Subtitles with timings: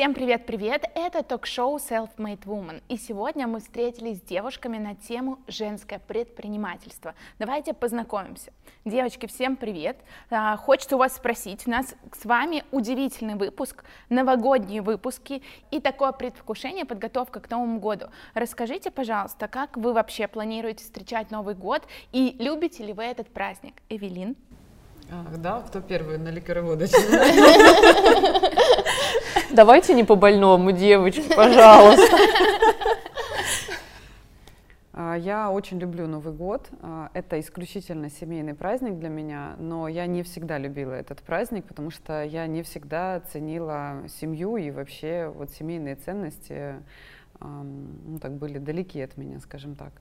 [0.00, 0.90] Всем привет-привет!
[0.94, 2.82] Это ток-шоу Self-Made Woman.
[2.88, 7.14] И сегодня мы встретились с девушками на тему женское предпринимательство.
[7.38, 8.50] Давайте познакомимся.
[8.86, 9.98] Девочки, всем привет!
[10.30, 16.12] А, хочется у вас спросить, у нас с вами удивительный выпуск, новогодние выпуски и такое
[16.12, 18.06] предвкушение, подготовка к Новому году.
[18.32, 23.74] Расскажите, пожалуйста, как вы вообще планируете встречать Новый год и любите ли вы этот праздник?
[23.90, 24.34] Эвелин?
[25.12, 27.00] Ах, да, кто первый на ликероводочку?
[29.50, 32.16] Давайте не по больному, девочки, пожалуйста.
[34.92, 36.68] А, я очень люблю Новый год.
[36.82, 41.90] А, это исключительно семейный праздник для меня, но я не всегда любила этот праздник, потому
[41.90, 46.76] что я не всегда ценила семью и вообще вот семейные ценности
[47.40, 49.92] ну, так были далеки от меня, скажем так.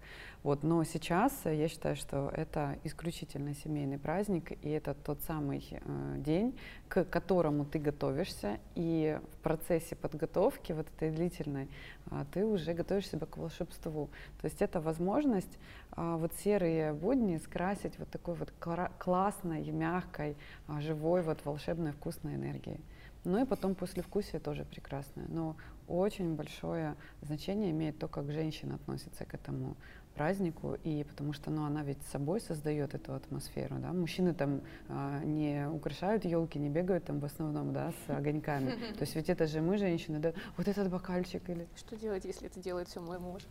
[0.43, 6.15] Вот, но сейчас я считаю, что это исключительно семейный праздник, и это тот самый э,
[6.17, 6.57] день,
[6.87, 11.67] к которому ты готовишься, и в процессе подготовки, вот этой длительной,
[12.11, 14.09] э, ты уже готовишь себя к волшебству.
[14.41, 15.59] То есть это возможность
[15.97, 18.53] э, вот серые будни скрасить вот такой вот
[18.97, 22.79] классной, мягкой, э, живой, вот волшебной, вкусной энергией.
[23.25, 25.25] Ну и потом послевкусие тоже прекрасное.
[25.27, 25.57] Но
[25.89, 29.75] очень большое значение имеет то, как женщина относится к этому
[30.19, 33.77] празднику, и потому что ну, она ведь собой создает эту атмосферу.
[33.79, 33.93] Да?
[33.93, 38.71] Мужчины там а, не украшают елки, не бегают там в основном да, с огоньками.
[38.71, 41.67] То есть ведь это же мы, женщины, да, вот этот бокальчик или...
[41.77, 43.43] Что делать, если это делает все мой муж?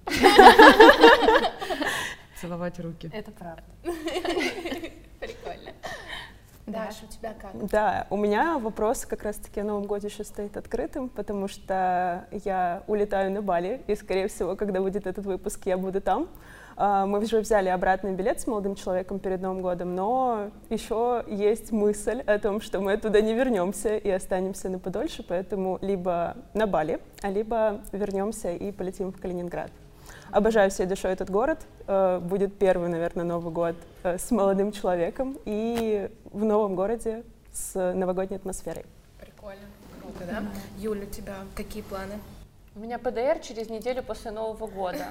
[2.39, 3.11] Целовать руки.
[3.15, 3.65] Это правда.
[5.21, 5.73] Прикольно.
[6.69, 7.67] Даш, у тебя как?
[7.69, 12.83] Да, у меня вопрос как раз-таки о Новом годе еще стоит открытым, потому что я
[12.87, 16.29] улетаю на Бали, и, скорее всего, когда будет этот выпуск, я буду там.
[16.77, 21.73] А, мы уже взяли обратный билет с молодым человеком перед Новым годом, но еще есть
[21.73, 26.69] мысль о том, что мы туда не вернемся и останемся на подольше, поэтому либо на
[26.69, 29.73] Бали, а либо вернемся и полетим в Калининград.
[30.31, 31.59] Обожаю всей душой этот город.
[31.87, 37.75] Э, будет первый, наверное, Новый год э, с молодым человеком и в новом городе с
[37.95, 38.85] новогодней атмосферой.
[39.19, 39.65] Прикольно,
[40.01, 40.43] круто, да?
[40.79, 42.15] Юля, у тебя какие планы?
[42.79, 45.05] У меня ПДР через неделю после Нового года.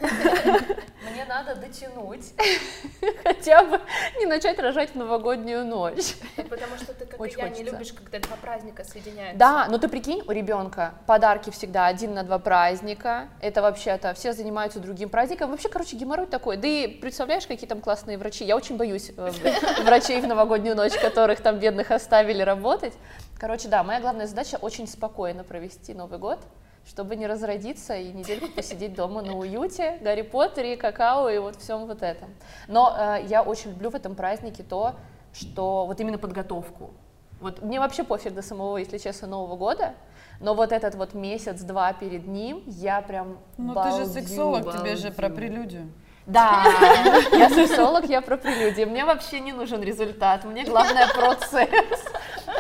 [1.12, 2.32] Мне надо дотянуть,
[3.24, 3.82] хотя бы
[4.18, 6.16] не начать рожать в новогоднюю ночь.
[6.38, 7.64] Потому что ты, как Очень и я, хочется.
[7.66, 9.38] не любишь, когда два праздника соединяются.
[9.38, 13.28] Да, но ты прикинь, у ребенка подарки всегда один на два праздника.
[13.42, 15.52] Это вообще-то все занимаются другим праздником.
[15.52, 16.56] Вообще, короче, геморрой такой.
[16.56, 18.46] Да и представляешь, какие там классные врачи.
[18.46, 19.32] Я очень боюсь э,
[19.84, 22.94] врачей в новогоднюю ночь, которых там бедных оставили работать.
[23.38, 26.40] Короче, да, моя главная задача очень спокойно провести Новый год
[26.88, 31.86] чтобы не разродиться и недельку посидеть дома на уюте, Гарри Поттере, какао и вот всем
[31.86, 32.30] вот этом.
[32.68, 34.96] Но э, я очень люблю в этом празднике то,
[35.34, 36.92] что вот именно подготовку.
[37.40, 39.94] Вот мне вообще пофиг до самого, если честно, Нового года,
[40.40, 44.80] но вот этот вот месяц-два перед ним я прям Ну ты же сексолог, балдю.
[44.80, 45.92] тебе же про прелюдию.
[46.28, 46.66] Да,
[47.32, 48.84] я сексолог, я про прелюдии.
[48.84, 52.04] Мне вообще не нужен результат, мне главное процесс.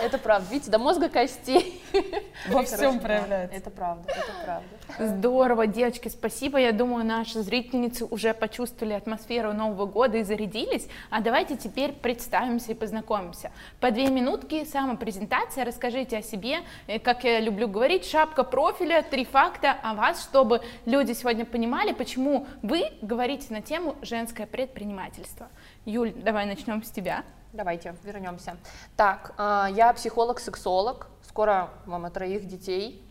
[0.01, 0.47] Это правда.
[0.49, 1.83] Видите, до мозга костей.
[2.47, 3.57] Во всем проявляется.
[3.57, 4.76] Это правда, это правда.
[4.99, 6.57] Здорово, девочки, спасибо.
[6.57, 10.87] Я думаю, наши зрительницы уже почувствовали атмосферу Нового года и зарядились.
[11.09, 13.51] А давайте теперь представимся и познакомимся.
[13.79, 15.65] По две минутки самопрезентация.
[15.65, 16.59] Расскажите о себе.
[16.87, 21.91] Э, как я люблю говорить, шапка профиля, три факта о вас, чтобы люди сегодня понимали,
[21.91, 25.49] почему вы говорите на тему женское предпринимательство.
[25.85, 27.23] Юль, давай начнем с тебя.
[27.53, 28.57] Давайте вернемся.
[28.95, 31.07] Так, а, я психолог-сексолог.
[31.21, 33.06] Скоро мама троих детей.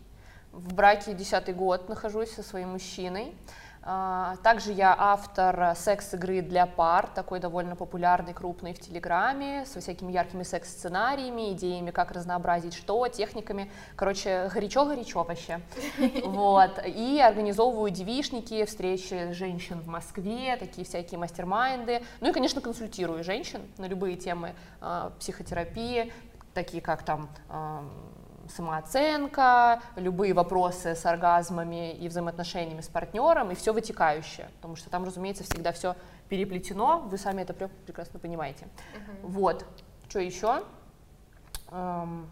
[0.57, 3.35] В браке десятый год нахожусь со своим мужчиной.
[3.83, 10.11] А, также я автор секс-игры для пар, такой довольно популярный, крупный в Телеграме, со всякими
[10.11, 13.71] яркими секс-сценариями, идеями, как разнообразить что, техниками.
[13.95, 15.61] Короче, горячо-горячо вообще.
[16.25, 16.83] Вот.
[16.87, 22.01] И организовываю девишники, встречи женщин в Москве, такие всякие мастер-майнды.
[22.19, 26.11] Ну и, конечно, консультирую женщин на любые темы э, психотерапии,
[26.55, 27.29] такие как там
[28.49, 35.03] самооценка, любые вопросы с оргазмами и взаимоотношениями с партнером и все вытекающее, потому что там,
[35.03, 35.95] разумеется, всегда все
[36.29, 38.65] переплетено, вы сами это прекрасно понимаете.
[38.65, 39.19] Uh-huh.
[39.23, 39.65] Вот,
[40.09, 40.63] что еще?
[41.71, 42.29] Эм,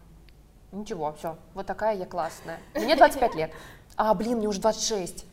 [0.72, 2.58] ничего, все, вот такая я классная.
[2.74, 3.52] Мне 25 лет.
[3.96, 5.26] А, блин, мне уже 26.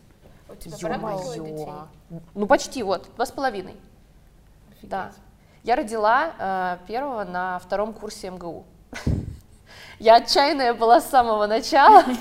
[0.50, 1.88] У тебя Ё-моё.
[2.34, 3.76] Ну, почти, вот, два с половиной.
[4.84, 5.12] Да.
[5.64, 8.66] Я родила э, первого на втором курсе МГУ.
[10.04, 12.04] Я отчаянная была с самого начала.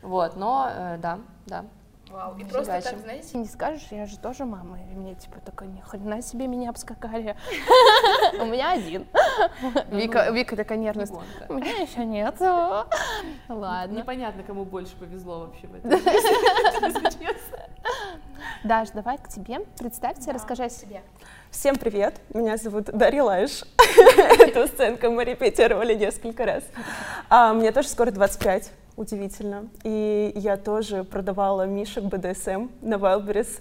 [0.00, 1.64] Вот, но э, да, да.
[2.10, 5.68] Вау, и просто так, знаете, не скажешь, я же тоже мама, и мне типа такой,
[5.68, 7.36] ни хрена себе меня обскакали.
[8.40, 9.06] У меня один.
[9.90, 11.06] Вика, Вика такая нервная.
[11.06, 11.46] гонка.
[11.48, 12.34] У меня еще нет.
[12.40, 13.94] Ладно.
[13.94, 15.80] Непонятно, кому больше повезло вообще в
[17.10, 17.58] честно.
[18.64, 19.60] Даш, давай к тебе.
[19.78, 21.02] Представься, расскажи о себе.
[21.52, 23.64] Всем привет, меня зовут Дарья Лайш.
[24.40, 26.64] Эту сценку мы репетировали несколько раз.
[27.28, 29.68] А, мне тоже скоро 25, удивительно.
[29.84, 33.60] И я тоже продавала мишек БДСМ на Wildberries.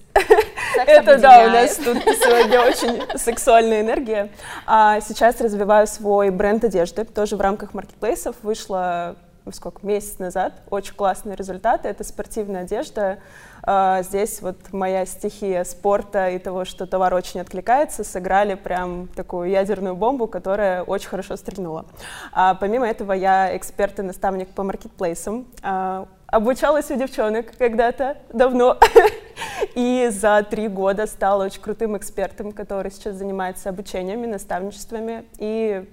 [0.88, 4.29] Это да, у нас тут сегодня очень сексуальная энергия.
[4.65, 8.38] А сейчас развиваю свой бренд одежды, тоже в рамках маркетплейсов.
[8.41, 9.17] Вышла
[9.51, 10.53] сколько, месяц назад.
[10.69, 11.89] Очень классные результаты.
[11.89, 13.19] Это спортивная одежда.
[13.63, 19.49] А, Здесь вот моя стихия спорта и того, что товар очень откликается, сыграли прям такую
[19.49, 21.85] ядерную бомбу, которая очень хорошо стрельнула.
[22.31, 25.47] А помимо этого я эксперт и наставник по маркетплейсам.
[25.63, 28.79] А, Обучалась у девчонок когда-то, давно.
[29.75, 35.25] И за три года стала очень крутым экспертом, который сейчас занимается обучениями, наставничествами.
[35.39, 35.85] И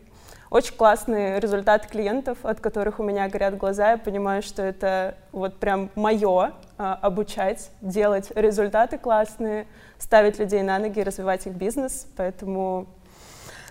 [0.51, 3.93] очень классные результаты клиентов, от которых у меня горят глаза.
[3.93, 9.67] Я понимаю, что это вот прям мое обучать, делать результаты классные,
[9.99, 12.07] ставить людей на ноги, развивать их бизнес.
[12.17, 12.87] Поэтому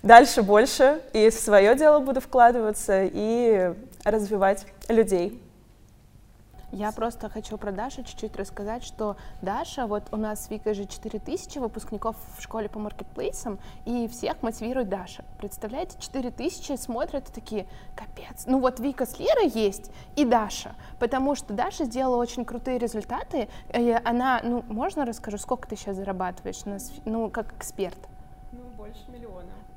[0.04, 5.42] дальше больше и в свое дело буду вкладываться и развивать людей.
[6.72, 10.86] Я просто хочу про Дашу чуть-чуть рассказать, что Даша, вот у нас с Викой же
[10.86, 15.24] 4000 выпускников в школе по маркетплейсам, и всех мотивирует Даша.
[15.38, 18.44] Представляете, 4000 смотрят и такие, капец.
[18.48, 23.48] Ну вот Вика с Лерой есть и Даша, потому что Даша сделала очень крутые результаты.
[23.74, 26.64] И она, ну, можно расскажу, сколько ты сейчас зарабатываешь,
[27.06, 27.98] ну, как эксперт?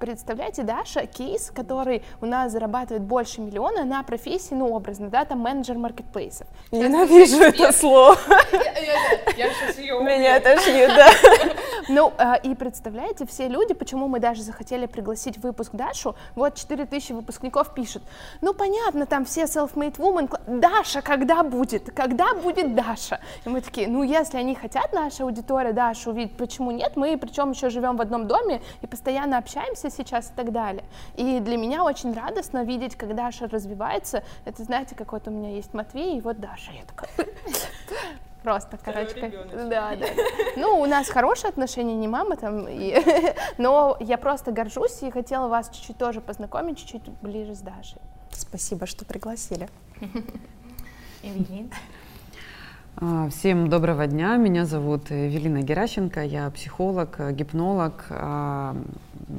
[0.00, 5.41] Представляете, Даша, кейс, который у нас зарабатывает больше миллиона на профессии, ну, образно, да, там
[5.41, 6.47] менеджер маркетплейсов.
[6.73, 8.17] Ненавижу это слово.
[9.37, 11.11] Я сейчас ее Меня тошнит, да.
[11.88, 17.12] Ну, а, и представляете, все люди, почему мы даже захотели пригласить выпуск Дашу, вот 4000
[17.12, 18.05] выпускников пишут,
[18.41, 21.91] ну, понятно, там все self-made woman, Даша, когда будет?
[21.93, 23.19] Когда будет Даша?
[23.44, 26.93] И мы такие, ну, если они хотят, наша аудитория Дашу увидеть, почему нет?
[26.94, 30.85] Мы, причем, еще живем в одном доме и постоянно общаемся сейчас и так далее.
[31.17, 34.23] И для меня очень радостно видеть, как Даша развивается.
[34.45, 36.73] Это, знаете, как вот у меня есть Матвей и вот Даша.
[36.73, 37.11] Я такая...
[38.43, 40.07] Просто, короче, как- да, да.
[40.57, 42.97] Ну, у нас хорошие отношения, не мама там, и-
[43.59, 47.99] но я просто горжусь и хотела вас чуть-чуть тоже познакомить, чуть-чуть ближе с Дашей.
[48.31, 49.69] Спасибо, что пригласили.
[51.23, 51.71] Эвелин.
[52.97, 54.37] А, Всем доброго дня.
[54.37, 56.23] Меня зовут Евелина Геращенко.
[56.25, 58.07] Я психолог, гипнолог.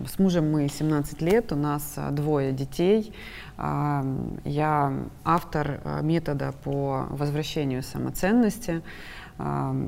[0.08, 3.14] С мужем мы 17 лет, у нас а, двое детей.
[3.58, 4.06] А,
[4.46, 4.94] Я
[5.24, 8.82] автор а, метода по возвращению самоценности.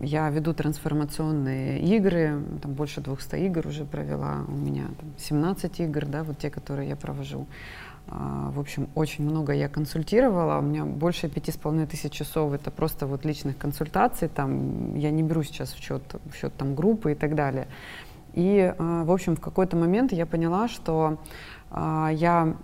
[0.02, 4.46] Я веду трансформационные игры, там больше 200 игр уже провела.
[4.48, 7.46] У меня там 17 игр, да, вот те, которые я провожу.
[8.08, 10.58] В общем, очень много я консультировала.
[10.58, 14.28] У меня больше пяти с половиной тысяч часов это просто вот личных консультаций.
[14.28, 17.68] Там я не беру сейчас в счет, в счет там группы и так далее.
[18.34, 21.18] И, а, в общем, в какой-то момент я поняла, что
[21.72, 22.56] а, я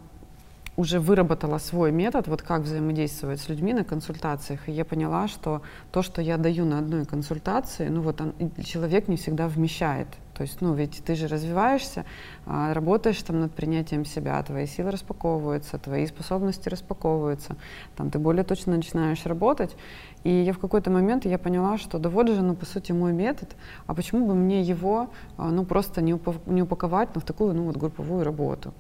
[0.80, 5.62] уже выработала свой метод, вот как взаимодействовать с людьми на консультациях, и я поняла, что
[5.92, 8.34] то, что я даю на одной консультации, ну вот он-
[8.64, 10.08] человек не всегда вмещает.
[10.40, 12.06] То есть, ну ведь ты же развиваешься,
[12.46, 17.58] а, работаешь там над принятием себя, твои силы распаковываются, твои способности распаковываются,
[17.98, 19.76] там ты более точно начинаешь работать.
[20.24, 23.14] И я в какой-то момент я поняла, что да вот же, ну по сути мой
[23.14, 23.56] метод,
[23.88, 27.54] а почему бы мне его, а, ну просто не, упа- не упаковать ну, в такую,
[27.54, 28.74] ну вот групповую работу.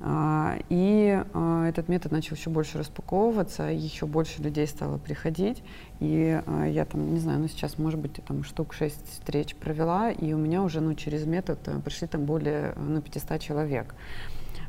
[0.00, 5.62] А, И а, этот метод начал еще больше распаковываться, еще больше людей стало приходить.
[6.00, 10.32] И я там, не знаю, ну сейчас, может быть, там штук 6 встреч провела, и
[10.32, 13.94] у меня уже ну, через метод э, пришли там более ну, 500 человек.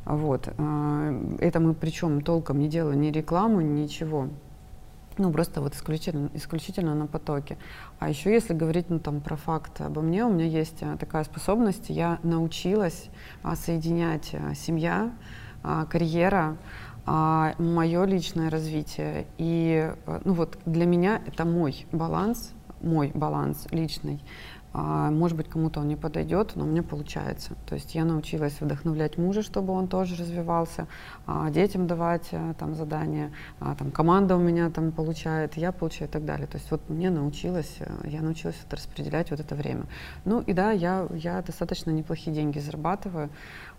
[0.06, 0.50] Вот.
[1.40, 4.28] Это мы причем толком не делаю ни рекламу, ничего.
[5.18, 7.58] Ну, просто вот исключительно, исключительно на потоке.
[8.00, 11.24] А еще если говорить ну, там, про факт обо мне, у меня есть а, такая
[11.24, 13.10] способность, я научилась
[13.44, 15.12] а, соединять а, семья,
[15.64, 16.58] а, карьера,
[17.06, 19.28] мое личное развитие.
[19.38, 24.22] И а, ну, вот для меня это мой баланс, мой баланс личный.
[24.74, 27.54] А, Может быть, кому-то он не подойдет, но меня получается.
[27.68, 30.88] То есть я научилась вдохновлять мужа, чтобы он тоже развивался,
[31.28, 36.10] а, детям давать а, там задания, а, там команда у меня там получает, я получаю
[36.10, 36.48] и так далее.
[36.48, 39.86] То есть вот мне научилась, э, я научилась вот распределять вот это время.
[40.26, 43.30] Ну и да, я, я достаточно неплохие деньги зарабатываю.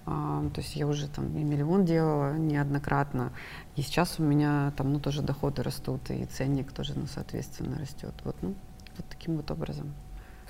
[0.04, 3.32] То есть я уже там и миллион делала неоднократно.
[3.74, 8.12] И сейчас у меня там ну, тоже доходы растут, и ценник тоже, ну, соответственно, растет.
[8.22, 8.54] Вот, ну,
[8.98, 9.94] вот таким вот образом.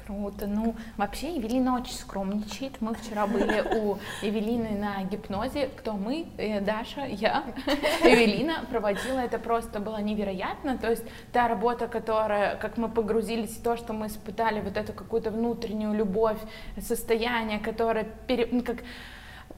[0.06, 0.46] Круто.
[0.46, 2.80] Ну, вообще Евелина очень скромничает.
[2.80, 5.70] Мы вчера были у Евелины на гипнозе.
[5.76, 6.26] Кто мы?
[6.36, 7.44] Э, Даша, я.
[8.04, 9.20] Евелина проводила.
[9.20, 10.76] Это просто было невероятно.
[10.76, 15.30] То есть та работа, которая, как мы погрузились то, что мы испытали вот эту какую-то
[15.30, 16.38] внутреннюю любовь,
[16.78, 18.78] состояние, которое пере, ну, как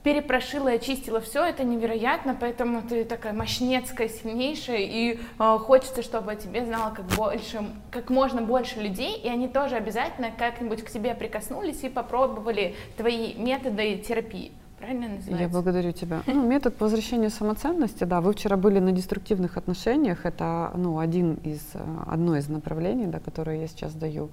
[0.07, 6.31] перепрошила и очистила все, это невероятно, поэтому ты такая мощнецкая, сильнейшая, и э, хочется, чтобы
[6.31, 10.91] о тебе знало как, больше, как можно больше людей, и они тоже обязательно как-нибудь к
[10.91, 14.53] тебе прикоснулись и попробовали твои методы терапии.
[14.79, 15.43] Правильно называется?
[15.43, 16.23] Я благодарю тебя.
[16.27, 21.63] Ну, метод возвращения самоценности, да, вы вчера были на деструктивных отношениях, это ну, один из,
[21.75, 24.31] э, одно из направлений, да, которое я сейчас даю,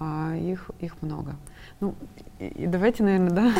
[0.00, 1.36] а их, их много.
[1.80, 1.94] Ну,
[2.38, 3.52] и давайте, наверное, да.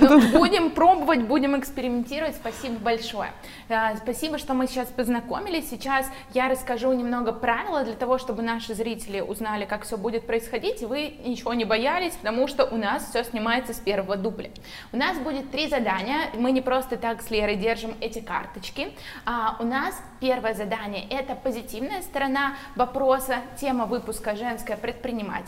[0.00, 2.34] Ну, будем пробовать, будем экспериментировать.
[2.36, 3.30] Спасибо большое.
[3.68, 5.68] А, спасибо, что мы сейчас познакомились.
[5.68, 10.82] Сейчас я расскажу немного правила для того, чтобы наши зрители узнали, как все будет происходить,
[10.82, 14.50] и вы ничего не боялись, потому что у нас все снимается с первого дубля.
[14.92, 16.30] У нас будет три задания.
[16.34, 18.92] Мы не просто так с Лерой держим эти карточки.
[19.26, 25.41] А у нас первое задание– это позитивная сторона вопроса, тема выпуска «Женское предпринимательство»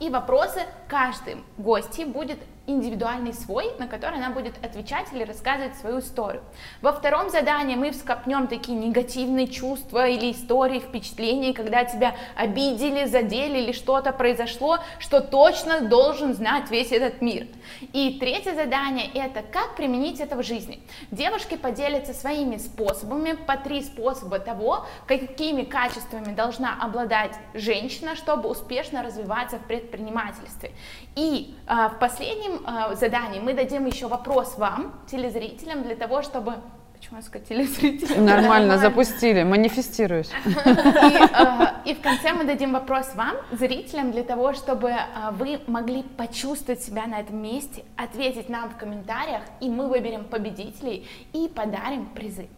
[0.00, 1.44] и вопросы каждым.
[1.58, 6.42] Гости будет индивидуальный свой, на который она будет отвечать или рассказывать свою историю.
[6.82, 13.58] Во втором задании мы вскопнем такие негативные чувства или истории, впечатления, когда тебя обидели, задели
[13.58, 17.46] или что-то произошло, что точно должен знать весь этот мир.
[17.92, 20.80] И третье задание– это как применить это в жизни.
[21.10, 29.02] Девушки поделятся своими способами, по три способа того, какими качествами должна обладать женщина, чтобы успешно
[29.02, 30.72] развиваться в предпринимательстве.
[31.16, 36.56] И э, в последнем э, задании мы дадим еще вопрос вам, телезрителям, для того, чтобы
[36.92, 38.24] Почему я сказать телезрителям?
[38.24, 40.28] Нормально, запустили, манифестируешь.
[40.46, 45.60] И, э, и в конце мы дадим вопрос вам, зрителям, для того, чтобы э, вы
[45.66, 51.48] могли почувствовать себя на этом месте, ответить нам в комментариях, и мы выберем победителей и
[51.48, 52.48] подарим призы.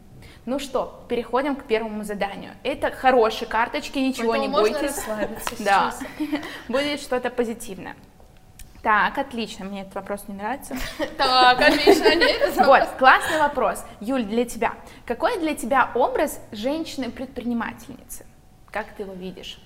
[0.47, 2.53] Ну что, переходим к первому заданию.
[2.63, 5.05] Это хорошие карточки, ничего Поэтому не можно бойтесь.
[5.59, 5.95] Да,
[6.69, 7.97] будет что-то позитивное.
[8.83, 10.77] Так, отлично, мне этот вопрос не нравится.
[11.17, 12.57] Так, отлично, нет.
[12.57, 13.85] Вот, классный вопрос.
[14.01, 14.75] Юль, для тебя.
[15.05, 18.25] Какой для тебя образ женщины-предпринимательницы?
[18.71, 19.59] Как ты его видишь?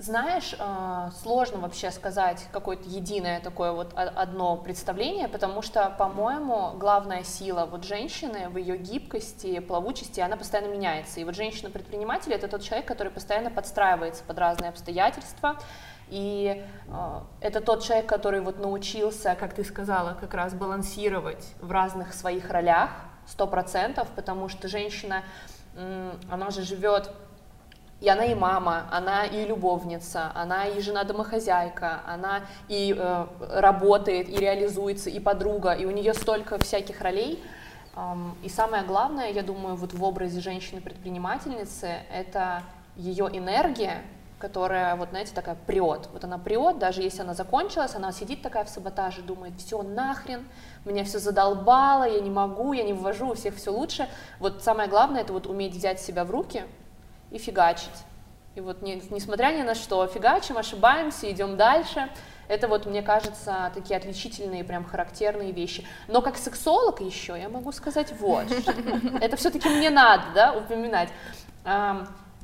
[0.00, 7.24] Знаешь, э, сложно вообще сказать какое-то единое такое вот одно представление, потому что, по-моему, главная
[7.24, 11.18] сила вот женщины в ее гибкости, плавучести, она постоянно меняется.
[11.18, 15.56] И вот женщина-предприниматель это тот человек, который постоянно подстраивается под разные обстоятельства.
[16.10, 21.70] И э, это тот человек, который вот научился, как ты сказала, как раз балансировать в
[21.70, 22.90] разных своих ролях,
[23.26, 25.22] сто процентов, потому что женщина,
[26.30, 27.12] она же живет
[28.00, 33.26] и она и мама, она и любовница, она и жена-домохозяйка, она и э,
[33.60, 37.42] работает, и реализуется, и подруга, и у нее столько всяких ролей.
[38.44, 42.62] И самое главное, я думаю, вот в образе женщины-предпринимательницы, это
[42.94, 44.02] ее энергия,
[44.38, 46.08] которая, вот знаете, такая прет.
[46.12, 50.46] Вот она прет, даже если она закончилась, она сидит такая в саботаже, думает, все нахрен,
[50.84, 54.08] меня все задолбало, я не могу, я не ввожу, у всех все лучше.
[54.38, 56.64] Вот самое главное, это вот уметь взять себя в руки,
[57.30, 57.90] и фигачить.
[58.54, 62.08] И вот не- несмотря ни на что, фигачим, ошибаемся, идем дальше.
[62.48, 65.86] Это вот, мне кажется, такие отличительные, прям характерные вещи.
[66.08, 68.46] Но как сексолог еще я могу сказать вот,
[69.20, 71.10] это все-таки мне надо, да, упоминать.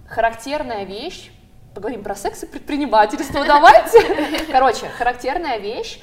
[0.07, 1.33] Характерная вещь,
[1.75, 4.01] поговорим про секс и предпринимательство, давайте.
[4.51, 6.01] Короче, характерная вещь,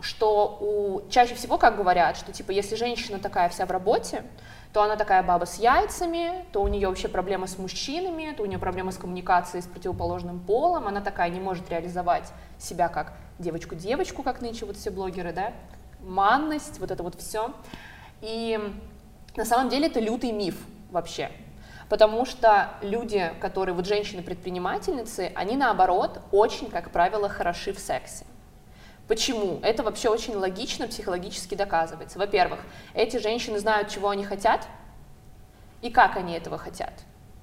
[0.00, 4.24] что у, чаще всего, как говорят, что типа если женщина такая вся в работе,
[4.72, 8.46] то она такая баба с яйцами, то у нее вообще проблемы с мужчинами, то у
[8.46, 14.22] нее проблемы с коммуникацией с противоположным полом, она такая не может реализовать себя как девочку-девочку,
[14.22, 15.52] как нынче вот все блогеры, да,
[16.00, 17.52] манность, вот это вот все.
[18.20, 18.60] И
[19.36, 20.56] на самом деле это лютый миф
[20.90, 21.30] вообще.
[21.88, 28.26] Потому что люди, которые вот женщины-предпринимательницы, они наоборот очень, как правило, хороши в сексе.
[29.06, 29.58] Почему?
[29.62, 32.18] Это вообще очень логично, психологически доказывается.
[32.18, 32.60] Во-первых,
[32.92, 34.68] эти женщины знают, чего они хотят
[35.80, 36.92] и как они этого хотят.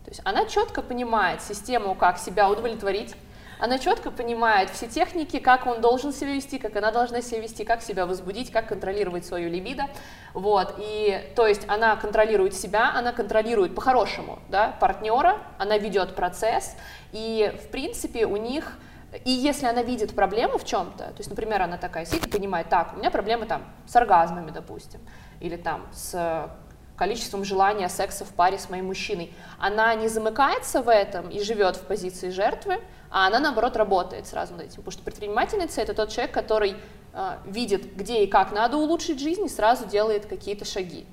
[0.04, 3.16] То есть она четко понимает систему, как себя удовлетворить,
[3.60, 7.64] она четко понимает все техники, как он должен себя вести, как она должна себя вести,
[7.64, 9.86] как себя возбудить, как контролировать свою либидо.
[10.34, 10.76] Вот.
[10.78, 16.76] И, то есть она контролирует себя, она контролирует по-хорошему да, партнера, она ведет процесс,
[17.12, 18.78] и в принципе у них
[19.24, 22.68] и если она видит проблему в чем-то, то есть, например, она такая сидит и понимает,
[22.68, 25.00] так, у меня проблемы там с оргазмами, допустим,
[25.40, 26.50] или там с
[26.98, 29.34] количеством желания секса в паре с моим мужчиной.
[29.60, 34.54] Она не замыкается в этом и живет в позиции жертвы, а она, наоборот, работает сразу
[34.54, 34.78] над этим.
[34.78, 36.76] Потому что предпринимательница— это тот человек, который
[37.14, 41.06] э, видит, где и как надо улучшить жизнь, и сразу делает какие-то шаги.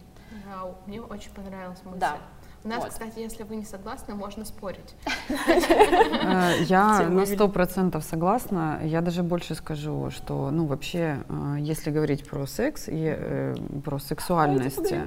[0.46, 1.98] Вау, мне очень понравилась мысль.
[1.98, 2.16] Да.
[2.64, 2.90] У нас, Вот.
[2.92, 4.94] кстати, если вы не согласны, можно спорить.
[5.28, 8.80] Э, Я на сто процентов согласна.
[8.84, 13.98] Я даже больше скажу, что, ну, вообще, э, если говорить про секс и э, про
[13.98, 15.06] сексуальность, э,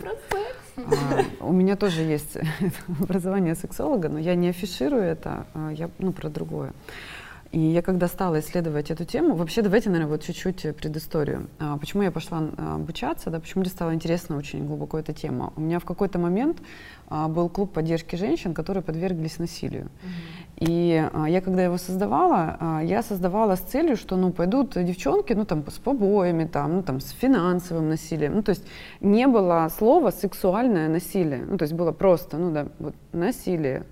[1.39, 2.37] у меня тоже есть
[2.87, 6.73] образование сексолога, но я не афиширую это, а я, ну, про другое.
[7.55, 11.47] И я когда стала исследовать эту тему, вообще давайте, наверное, вот чуть-чуть предысторию.
[11.57, 15.53] А, Почему я пошла а, обучаться, да, почему мне стала интересна очень глубоко эта тема.
[15.55, 16.57] У меня в какой-то момент
[17.07, 19.89] а, был клуб поддержки женщин, которые подверглись насилию.
[20.59, 25.33] И а, я когда его создавала, а, я создавала с целью, что ну пойдут девчонки,
[25.33, 28.35] ну там с побоями, там, ну там с финансовым насилием.
[28.35, 28.65] Ну то есть
[29.01, 31.43] не было слова сексуальное насилие.
[31.45, 33.83] Ну то есть было просто, ну да, вот насилие.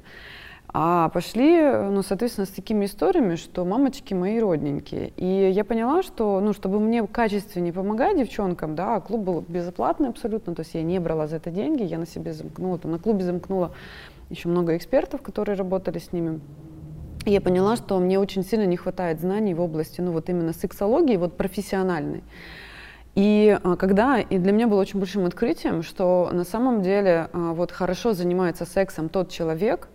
[0.75, 5.13] А пошли, ну, соответственно, с такими историями, что мамочки мои родненькие.
[5.17, 10.55] И я поняла, что, ну, чтобы мне качественнее помогать девчонкам, да, клуб был безоплатный абсолютно,
[10.55, 13.23] то есть я не брала за это деньги, я на себе замкнула, там, на клубе
[13.23, 13.71] замкнула
[14.29, 16.39] еще много экспертов, которые работали с ними.
[17.25, 20.53] И я поняла, что мне очень сильно не хватает знаний в области, ну, вот именно
[20.53, 22.23] сексологии, вот профессиональной.
[23.15, 27.53] И а, когда, и для меня было очень большим открытием, что на самом деле а,
[27.53, 29.87] вот хорошо занимается сексом тот человек,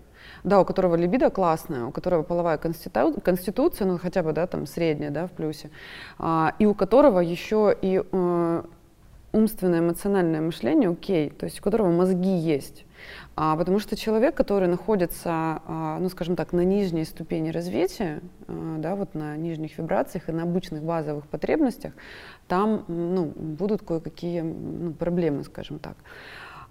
[0.45, 4.67] да, у которого либидо классная, у которого половая конститу- конституция, ну хотя бы, да, там
[4.67, 5.71] средняя, да, в плюсе,
[6.19, 8.63] а, и у которого еще и э,
[9.33, 12.85] умственное, эмоциональное мышление окей, то есть у которого мозги есть.
[13.37, 18.79] А, потому что человек, который находится, а, ну, скажем так, на нижней ступени развития, а,
[18.79, 21.93] да, вот на нижних вибрациях и на обычных базовых потребностях,
[22.47, 25.97] там ну, будут кое-какие ну, проблемы, скажем так.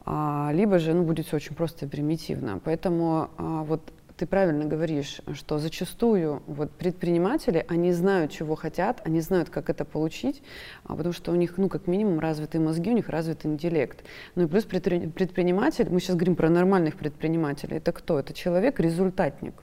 [0.06, 2.62] А, либо же ну, будет все очень просто и примитивно.
[2.64, 3.82] Поэтому а, вот
[4.18, 9.86] ты правильно говоришь, что зачастую вот предприниматели, они знают, чего хотят, они знают, как это
[9.86, 10.42] получить,
[10.86, 14.04] а, потому что у них, ну, как минимум, развитые мозги, у них развитый интеллект.
[14.36, 18.20] Ну и плюс предпри- предприниматель, мы сейчас говорим про нормальных предпринимателей, это кто?
[18.20, 19.54] Это человек-результатник.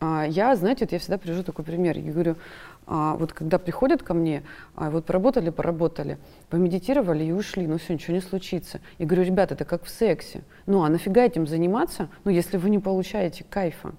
[0.00, 1.98] А, я, знаете, вот я всегда привожу такой пример.
[1.98, 2.36] Я говорю,
[2.86, 4.42] а, вот когда приходят ко мне,
[4.74, 6.18] а, вот поработали, поработали,
[6.50, 8.80] помедитировали и ушли, ну все, ничего не случится.
[8.98, 10.42] Я говорю, ребята, это как в сексе.
[10.66, 13.94] Ну а нафига этим заниматься, ну если вы не получаете кайфа?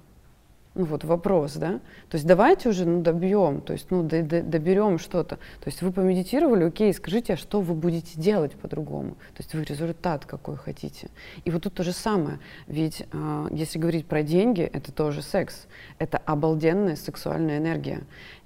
[0.75, 1.79] Ну вот вопрос, да?
[2.09, 5.37] То есть давайте уже, ну добьем, то есть ну д- д- доберем что-то.
[5.37, 9.11] То есть вы помедитировали, окей, скажите, а что вы будете делать по-другому?
[9.11, 11.07] То есть вы результат какой хотите.
[11.45, 12.39] И вот тут то же самое.
[12.67, 15.65] Ведь а, если говорить про деньги, это тоже секс.
[15.97, 18.01] Это обалденная сексуальная энергия.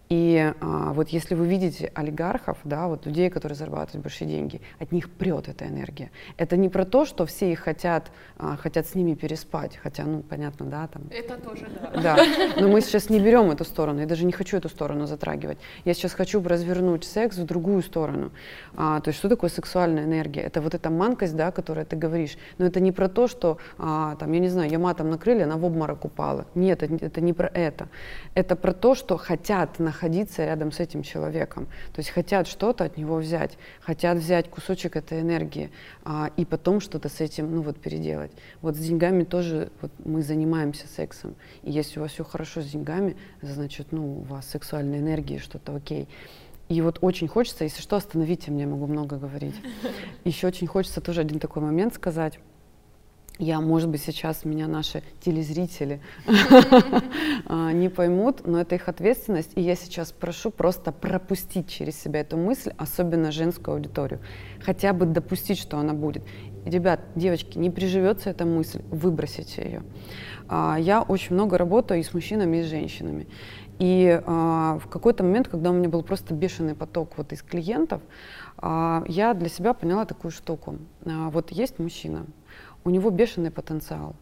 [0.10, 4.92] И а, вот если вы видите олигархов, да, вот людей, которые зарабатывают большие деньги, от
[4.92, 6.10] них прет эта энергия.
[6.36, 10.24] Это не про то, что все их хотят, а, хотят с ними переспать, хотя, ну,
[10.24, 11.04] понятно, да, там.
[11.12, 12.02] Это тоже да.
[12.02, 12.26] Да,
[12.60, 15.60] но мы сейчас не берем эту сторону, я даже не хочу эту сторону затрагивать.
[15.86, 18.32] Я сейчас хочу развернуть секс в другую сторону.
[18.76, 20.42] А, то есть что такое сексуальная энергия?
[20.42, 22.36] Это вот эта манкость, да, о которой ты говоришь.
[22.58, 25.58] Но это не про то, что, а, там, я не знаю, ее матом накрыли, она
[25.58, 26.48] в обморок упала.
[26.56, 27.90] Нет, это, это не про это.
[28.34, 29.99] Это про то, что хотят находиться
[30.46, 31.66] рядом с этим человеком.
[31.94, 35.72] То есть хотят что-то от него взять, хотят взять кусочек этой энергии
[36.04, 38.32] а, и потом что-то с этим, ну вот, переделать.
[38.62, 41.36] Вот с деньгами тоже вот, мы занимаемся сексом.
[41.64, 45.76] И если у вас все хорошо с деньгами, значит, ну, у вас сексуальная энергия, что-то
[45.76, 46.08] окей.
[46.70, 49.56] И вот очень хочется, если что, остановите меня, могу много говорить.
[50.24, 52.40] Еще очень хочется тоже один такой момент сказать.
[53.40, 56.02] Я, может быть, сейчас меня наши телезрители
[57.46, 59.52] а, не поймут, но это их ответственность.
[59.56, 64.20] И я сейчас прошу просто пропустить через себя эту мысль, особенно женскую аудиторию.
[64.62, 66.24] Хотя бы допустить, что она будет.
[66.66, 69.84] Ребят, девочки, не приживется эта мысль, выбросите ее.
[70.50, 73.26] А, Я очень много работаю и с мужчинами, и с женщинами.
[73.80, 78.02] И а, в какой-то момент, когда у меня был просто бешеный поток вот из клиентов,
[78.62, 80.80] я для себя поняла такую штуку.
[81.06, 82.26] Вот есть мужчина,
[82.84, 84.16] у него бешеный потенциал.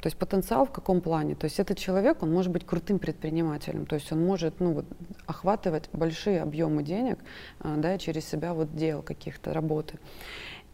[0.00, 1.34] То есть потенциал в каком плане?
[1.34, 4.86] То есть этот человек, он может быть крутым предпринимателем, то есть он может ну, вот,
[5.24, 7.18] охватывать большие объемы денег
[7.60, 9.98] а, да, через себя вот дел каких-то, работы.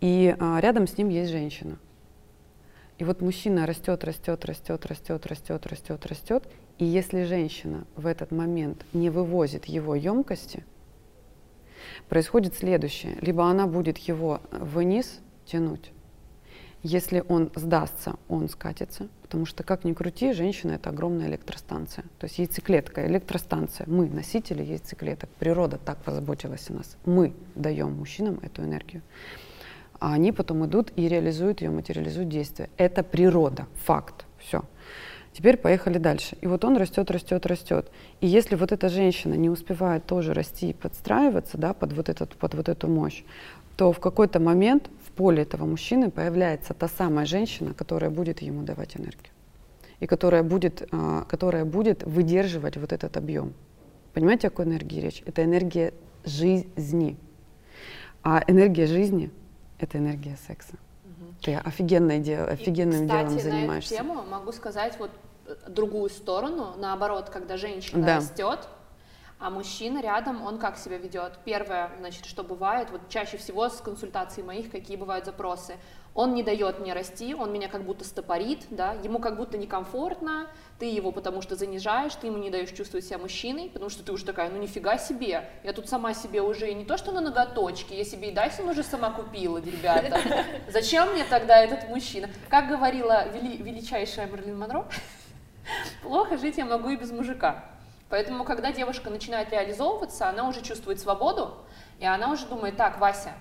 [0.00, 1.78] И а, рядом с ним есть женщина.
[2.98, 6.48] И вот мужчина растет, растет, растет, растет, растет, растет, растет.
[6.78, 10.64] И если женщина в этот момент не вывозит его емкости,
[12.08, 13.16] происходит следующее.
[13.20, 15.92] Либо она будет его вниз тянуть,
[16.82, 22.04] если он сдастся, он скатится, потому что, как ни крути, женщина— это огромная электростанция.
[22.18, 23.86] То есть яйцеклетка, электростанция.
[23.86, 25.28] Мы— носители яйцеклеток.
[25.38, 26.96] Природа так позаботилась о нас.
[27.04, 29.02] Мы даем мужчинам эту энергию.
[29.98, 32.70] а они потом идут и реализуют ее, материализуют действие.
[32.78, 34.64] Это природа, факт, все.
[35.34, 36.38] Теперь поехали дальше.
[36.40, 37.90] И вот он растет, растет, растет.
[38.22, 42.34] И если вот эта женщина не успевает тоже расти и подстраиваться да, под, вот этот,
[42.34, 43.22] под вот эту мощь,
[43.76, 48.96] то в какой-то момент поле этого мужчины появляется та самая женщина, которая будет ему давать
[48.96, 49.32] энергию.
[49.98, 53.52] И которая будет, а, которая будет выдерживать вот этот объем.
[54.14, 55.22] Понимаете, о какой энергии речь?
[55.26, 55.92] Это энергия
[56.24, 57.18] жизни.
[58.22, 59.30] А энергия жизни—
[59.78, 60.76] это энергия секса.
[61.42, 63.92] Ты офигенное дело, офигенным и, кстати, делом занимаешься.
[63.92, 65.10] на эту тему могу сказать вот
[65.46, 68.16] э, другую сторону, наоборот, когда женщина Да.
[68.16, 68.60] растет,
[69.40, 71.38] а мужчина рядом, он как себя ведет?
[71.46, 75.76] Первое, значит, что бывает, вот чаще всего с консультацией моих, какие бывают запросы.
[76.14, 80.48] Он не дает мне расти, он меня как будто стопорит, да, ему как будто некомфортно,
[80.78, 84.12] ты его потому что занижаешь, ты ему не даешь чувствовать себя мужчиной, потому что ты
[84.12, 87.96] уже такая, ну нифига себе, я тут сама себе уже не то что на ноготочке,
[87.96, 90.44] я себе и Дайсон уже сама купила, ребята.
[90.68, 92.28] Зачем мне тогда этот мужчина?
[92.50, 94.86] Как говорила вели- величайшая Мерлин Монро,
[96.02, 97.64] плохо жить я могу и без мужика.
[98.10, 101.56] Поэтому, когда девушка начинает реализовываться, она уже чувствует свободу,
[102.00, 103.32] и она уже думает, так, Вася,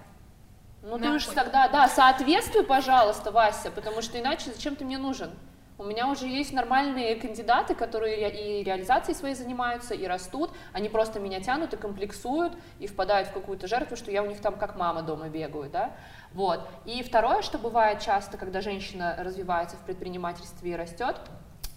[0.83, 5.31] ну ты уж тогда, да, соответствуй, пожалуйста, Вася, потому что иначе зачем ты мне нужен?
[5.79, 11.19] У меня уже есть нормальные кандидаты, которые и реализацией своей занимаются, и растут, они просто
[11.19, 14.75] меня тянут и комплексуют, и впадают в какую-то жертву, что я у них там как
[14.75, 15.95] мама дома бегаю, да,
[16.33, 16.67] вот.
[16.85, 21.15] И второе, что бывает часто, когда женщина развивается в предпринимательстве и растет,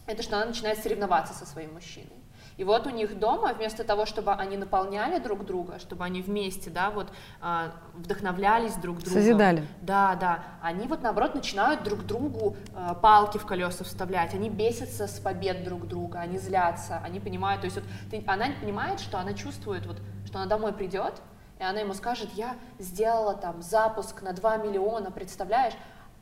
[0.06, 2.21] это что она начинает соревноваться со своим мужчиной.
[2.56, 6.70] И вот у них дома, вместо того, чтобы они наполняли друг друга, чтобы они вместе,
[6.70, 7.08] да, вот
[7.40, 9.12] а, вдохновлялись друг другом.
[9.14, 9.66] Созидали.
[9.80, 10.44] Да, да.
[10.60, 14.34] Они вот наоборот начинают друг другу а, палки в колеса вставлять.
[14.34, 17.62] Они бесятся с побед друг друга, они злятся, они понимают.
[17.62, 21.14] То есть вот ты- она понимает, что она чувствует, вот, что она домой придет,
[21.58, 25.74] и она ему скажет, я сделала там запуск на 2 миллиона, представляешь?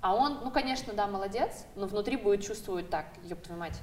[0.02, 3.78] А он, ну, конечно, да, молодец, но внутри будет чувствовать так, ёб твою мать,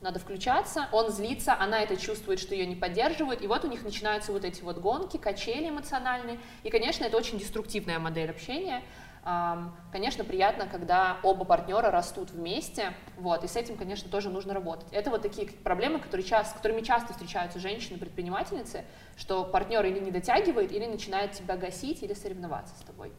[0.00, 3.82] надо включаться, он злится, она это чувствует, что ее не поддерживают, и вот у них
[3.82, 8.82] начинаются вот эти вот гонки, качели эмоциональные, и, конечно, это очень деструктивная модель общения.
[9.90, 14.86] Конечно, приятно, когда оба партнера растут вместе, вот, и с этим, конечно, тоже нужно работать.
[14.92, 18.84] Это вот такие проблемы, которые часто, с которыми часто встречаются женщины-предпринимательницы,
[19.16, 23.12] что партнер или не дотягивает, или начинает тебя гасить, или соревноваться с тобой.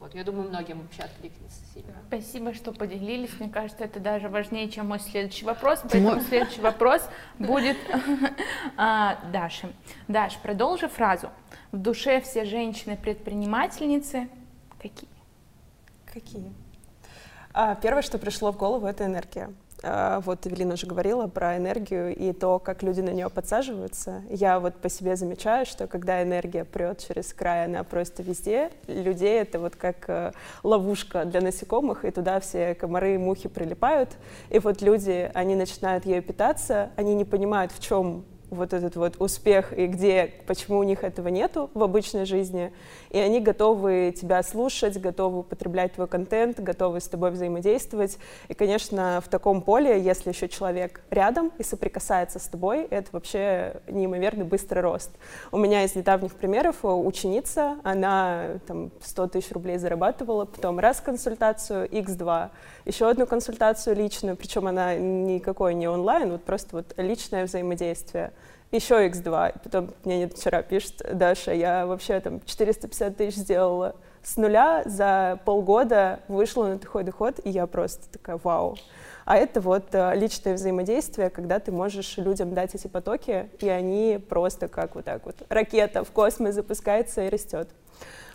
[0.00, 1.92] Вот, я думаю, многим вообще откликнется сильно.
[2.06, 3.30] Спасибо, что поделились.
[3.40, 5.80] Мне кажется, это даже важнее, чем мой следующий вопрос.
[5.82, 7.02] Поэтому следующий вопрос
[7.38, 7.76] будет
[8.76, 9.72] а, Даше.
[10.06, 11.30] Даш, продолжи фразу.
[11.72, 14.28] В душе все женщины-предпринимательницы
[14.80, 15.10] какие?
[16.06, 16.52] Какие?
[17.52, 19.52] А, первое, что пришло в голову, это энергия.
[19.82, 24.22] А, вот Эвелина уже говорила про энергию и то, как люди на нее подсаживаются.
[24.28, 28.70] Я вот по себе замечаю, что когда энергия прет через край, она просто везде.
[28.86, 34.16] Людей это вот как э, ловушка для насекомых, и туда все комары и мухи прилипают.
[34.50, 39.16] И вот люди, они начинают ею питаться, они не понимают, в чем вот этот вот
[39.18, 42.72] успех и где, почему у них этого нету в обычной жизни,
[43.10, 48.18] и они готовы тебя слушать, готовы употреблять твой контент, готовы с тобой взаимодействовать.
[48.48, 53.80] И, конечно, в таком поле, если еще человек рядом и соприкасается с тобой, это вообще
[53.88, 55.10] неимоверный быстрый рост.
[55.52, 61.00] У меня из недавних примеров э, ученица, она там 100 тысяч рублей зарабатывала, потом раз
[61.00, 62.50] консультацию, x2,
[62.84, 68.32] еще одну консультацию личную, причем она никакой не онлайн, вот просто вот личное взаимодействие
[68.70, 69.54] еще x2.
[69.54, 74.82] И потом мне нет вчера пишет, Даша, я вообще там 450 тысяч сделала с нуля,
[74.84, 78.76] за полгода вышла на такой доход, и я просто такая, вау.
[79.24, 84.18] А это вот э, личное взаимодействие, когда ты можешь людям дать эти потоки, и они
[84.28, 87.68] просто как вот так вот ракета в космос запускается и растет.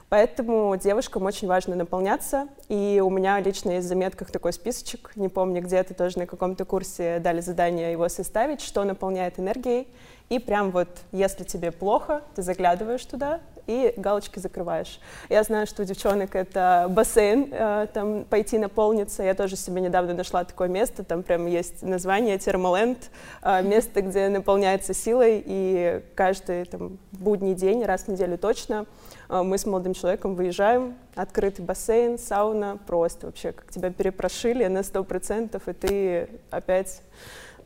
[0.10, 2.48] Поэтому девушкам очень важно наполняться.
[2.70, 6.66] И у меня лично есть в заметках такой списочек, не помню, где-то тоже на каком-то
[6.66, 9.88] курсе дали задание его составить, что наполняет энергией.
[10.30, 15.00] И прям вот, если тебе плохо, ты заглядываешь туда и галочки закрываешь.
[15.30, 19.24] Я знаю, что у девчонок это бассейн, э, там пойти наполниться.
[19.24, 23.10] Я тоже себе недавно нашла такое место, там прям есть название Термоленд,
[23.42, 28.86] э, место, где наполняется силой, и каждый там будний день, раз в неделю точно,
[29.30, 34.84] э, мы с молодым человеком выезжаем, открытый бассейн, сауна, просто вообще как тебя перепрошили на
[34.84, 37.02] сто процентов, и ты опять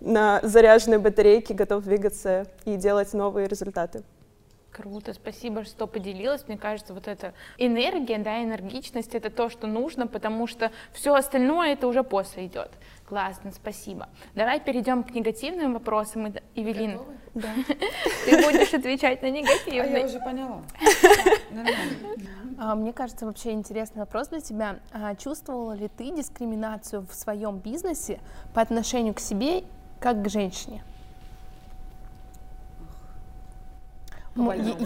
[0.02, 4.04] на заряженной батарейке готов двигаться и делать новые результаты.
[4.72, 6.48] Круто, спасибо, что поделилась.
[6.48, 11.74] Мне кажется, вот эта энергия, да, энергичность это то, что нужно, потому что все остальное
[11.74, 12.70] это уже после идет.
[13.08, 14.08] Классно, спасибо.
[14.36, 16.32] Давай перейдем к негативным вопросам.
[16.54, 17.00] Эвелин,
[17.34, 17.48] Да.
[18.26, 20.06] ты будешь отвечать на А я негативные.
[20.06, 20.62] уже поняла.
[22.60, 24.80] А, Мне кажется, вообще интересный вопрос для тебя.
[24.92, 28.20] А, Чувствовала ли ты дискриминацию в своем бизнесе
[28.56, 29.64] по отношению к себе
[30.00, 30.84] как к женщине?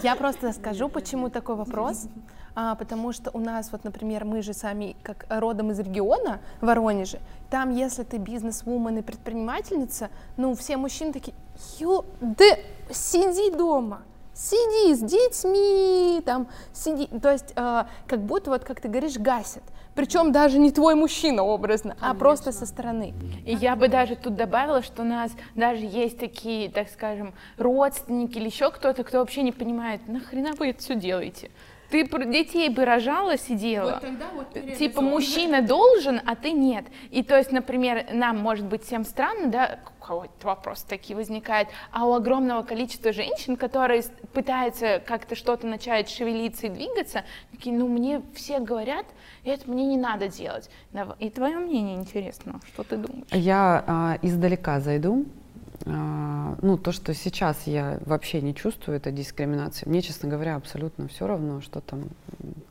[0.02, 2.06] Я- просто скажу, почему такой вопрос.
[2.54, 7.18] А, потому что у нас, вот, например, мы же сами как родом из региона, Воронеже,
[7.48, 11.34] там, если ты бизнес-вумен и предпринимательница, ну, все мужчины такие,
[11.78, 12.44] ё, да
[12.90, 14.02] сиди дома,
[14.34, 19.62] сиди с детьми, там, сиди, то есть, а, как будто, вот, как ты говоришь, гасят.
[19.94, 23.12] Причем даже не твой мужчина образно, а просто со стороны.
[23.44, 28.38] И я бы даже тут добавила, что у нас даже есть такие, так скажем, родственники
[28.38, 31.50] или еще кто-то, кто вообще не понимает, нахрена вы это все делаете?
[31.92, 34.00] Ты про детей бы рожала, сидела.
[34.78, 36.86] Типа мужчина должен, а ты нет.
[37.10, 41.68] И то есть, например, нам может быть всем странно, да, у кого-то вопрос такие возникает,
[41.92, 47.88] а у огромного количества женщин, которые пытаются как-то что-то начать шевелиться и двигаться, такие, ну
[47.88, 49.04] мне все говорят,
[49.44, 50.70] это мне не надо делать.
[51.18, 53.26] И твое мнение интересно, что ты думаешь?
[53.32, 55.26] Я а, издалека зайду.
[55.84, 59.88] А, ну, то, что сейчас я вообще не чувствую, это дискриминация.
[59.88, 62.04] Мне, честно говоря, абсолютно все равно, что там,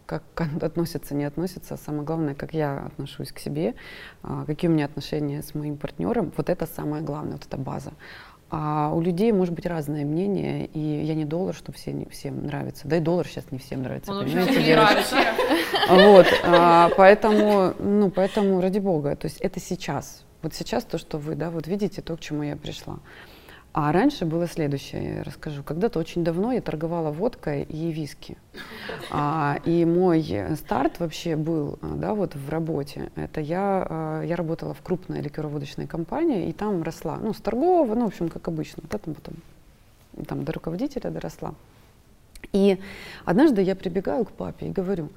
[0.05, 0.23] как
[0.61, 1.77] относятся, не относятся.
[1.77, 3.75] Самое главное, как я отношусь к себе,
[4.23, 6.31] а, какие у меня отношения с моим партнером.
[6.37, 7.91] Вот это самое главное, вот эта база.
[8.53, 12.45] А у людей может быть разное мнение, и я не доллар, что все, не- всем
[12.45, 12.85] нравится.
[12.85, 15.15] Да и доллар сейчас не всем нравится, Он понимаете, не нравится.
[15.89, 20.23] Вот, а, поэтому, ну, поэтому, ради бога, то есть это сейчас.
[20.41, 22.99] Вот сейчас то, что вы, да, вот видите то, к чему я пришла.
[23.73, 25.63] А раньше было следующее, я расскажу.
[25.63, 28.37] Когда-то очень давно я торговала водкой и виски.
[29.11, 30.25] А, и мой
[30.57, 33.11] старт вообще был, а, да, вот в работе.
[33.15, 37.95] Это я, а, я работала в крупной ликероводочной компании, и там росла, ну, с торгового,
[37.95, 38.83] ну, в общем, как обычно.
[38.83, 39.35] Вот это потом,
[40.27, 41.53] там, до руководителя доросла.
[42.51, 42.77] И
[43.23, 45.09] однажды я прибегаю к папе и говорю,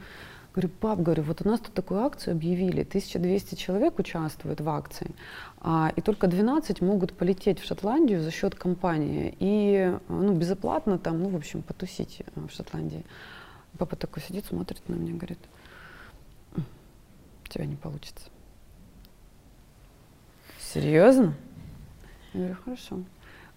[0.55, 5.11] говорю, пап, говорю, вот у нас тут такую акцию объявили, 1200 человек участвует в акции,
[5.59, 11.21] а, и только 12 могут полететь в Шотландию за счет компании и ну, безоплатно там,
[11.23, 13.05] ну, в общем, потусить э, в Шотландии.
[13.79, 15.41] Папа такой сидит, смотрит на меня, говорит,
[16.57, 16.65] «М,
[17.45, 18.31] у тебя не получится.
[20.61, 21.35] Серьезно?
[22.33, 23.03] Я говорю, хорошо.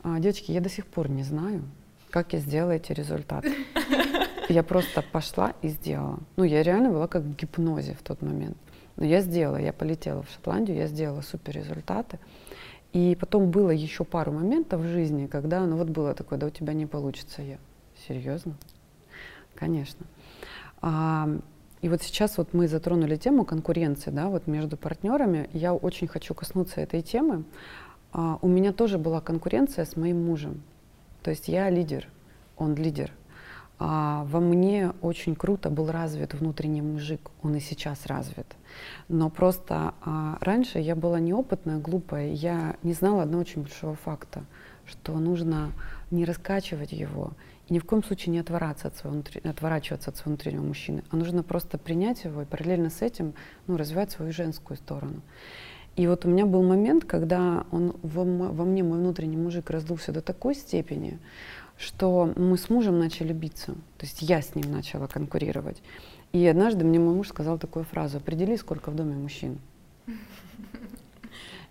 [0.01, 1.62] «А, девочки, я до сих пор не знаю,
[2.10, 3.53] как я сделала эти результаты.
[4.49, 6.19] Я просто пошла и сделала.
[6.38, 8.57] Ну, я реально была как в гипнозе в тот момент.
[8.95, 12.19] Но я сделала, я полетела в Шотландию, я сделала супер результаты.
[12.93, 16.49] И потом было еще пару моментов в жизни, когда, ну вот было такое, да у
[16.49, 17.41] тебя не получится.
[17.41, 17.57] Я,
[18.07, 18.55] серьезно?
[19.53, 20.05] Конечно.
[20.81, 21.29] А,
[21.81, 25.49] и вот сейчас вот мы затронули тему конкуренции, да, вот между партнерами.
[25.53, 27.43] Я очень хочу коснуться этой темы.
[28.13, 30.63] А, у меня тоже была конкуренция с моим мужем.
[31.21, 32.07] То есть я лидер,
[32.57, 33.12] он лидер.
[33.80, 38.48] А во мне очень круто был развит внутренний мужик, он и сейчас развит.
[39.08, 44.46] Но просто а, раньше я была неопытная, глупая, я не знала одного очень большого факта,
[44.86, 45.72] что нужно
[46.10, 47.34] не раскачивать его
[47.68, 51.04] и ни в коем случае не отворачиваться от своего, внутри- отворачиваться от своего внутреннего мужчины,
[51.10, 53.34] а нужно просто принять его и параллельно с этим
[53.68, 55.22] ну, развивать свою женскую сторону.
[55.96, 60.12] И вот у меня был момент, когда он во, во мне, мой внутренний мужик, раздулся
[60.12, 61.20] до такой степени,
[61.78, 63.74] что мы с мужем начали биться.
[63.98, 65.82] То есть я с ним начала конкурировать.
[66.34, 69.60] И однажды мне мой муж сказал такую фразу, определи, сколько в доме мужчин.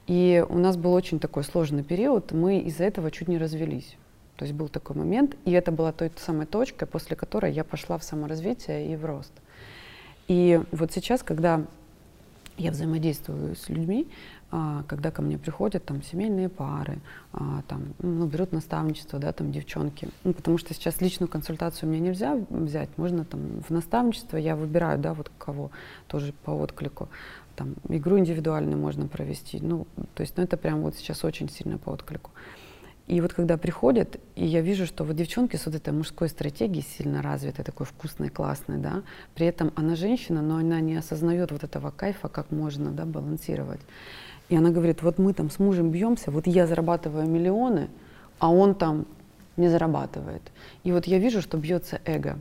[0.06, 3.96] И у нас был очень такой сложный период, мы из-за этого чуть не развелись.
[4.36, 7.98] То есть был такой момент, и это была той самой точкой, после которой я пошла
[7.98, 9.32] в саморазвитие и в рост.
[10.28, 11.64] И вот сейчас, когда
[12.56, 14.06] я взаимодействую с людьми,
[14.86, 16.98] когда ко мне приходят там семейные пары,
[17.32, 21.98] а, там, ну, берут наставничество, да, там девчонки, ну, потому что сейчас личную консультацию мне
[21.98, 25.70] нельзя взять, можно там в наставничество, я выбираю, да, вот кого
[26.06, 27.08] тоже по отклику,
[27.56, 31.78] там, игру индивидуальную можно провести, ну, то есть, ну, это прям вот сейчас очень сильно
[31.78, 32.30] по отклику.
[33.06, 36.84] И вот когда приходят, и я вижу, что вот девчонки с вот этой мужской стратегией
[36.84, 39.04] сильно развитой, такой вкусной, классной, да,
[39.34, 43.80] при этом она женщина, но она не осознает вот этого кайфа, как можно, да, балансировать.
[44.48, 47.88] И она говорит, вот мы там с мужем бьемся, вот я зарабатываю миллионы,
[48.38, 49.06] а он там
[49.56, 50.42] не зарабатывает.
[50.84, 52.38] И вот я вижу, что бьется эго.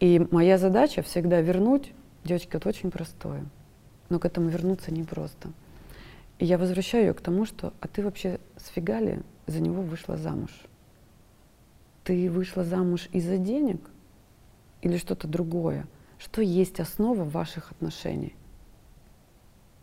[0.00, 1.92] И моя задача всегда вернуть,
[2.24, 3.44] девочки, это очень простое,
[4.08, 5.50] но к этому вернуться непросто.
[6.38, 10.16] И я возвращаю ее к тому, что, а ты вообще сфига ли за него вышла
[10.16, 10.50] замуж?
[12.04, 13.80] Ты вышла замуж из-за денег
[14.82, 15.86] или что-то другое?
[16.18, 18.34] Что есть основа ваших отношений?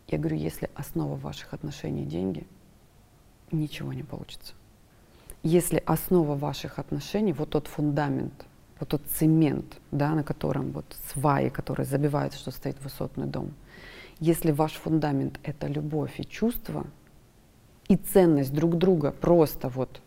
[0.08, 2.46] Я говорю, если основа ваших отношений деньги,
[3.50, 4.54] ничего не получится.
[5.42, 8.46] Если основа ваших отношений, вот тот фундамент,
[8.78, 13.54] вот тот цемент, да, на котором вот сваи, которые забивают, что стоит высотный дом.
[14.18, 16.86] Если ваш фундамент— это любовь и чувство,
[17.88, 20.00] и ценность друг друга просто вот,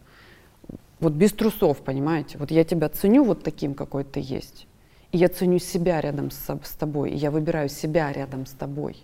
[1.00, 2.38] вот без трусов, понимаете?
[2.38, 4.68] Вот я тебя ценю вот таким, какой ты есть,
[5.12, 8.98] и я ценю себя рядом с, с тобой, и я выбираю себя рядом с тобой.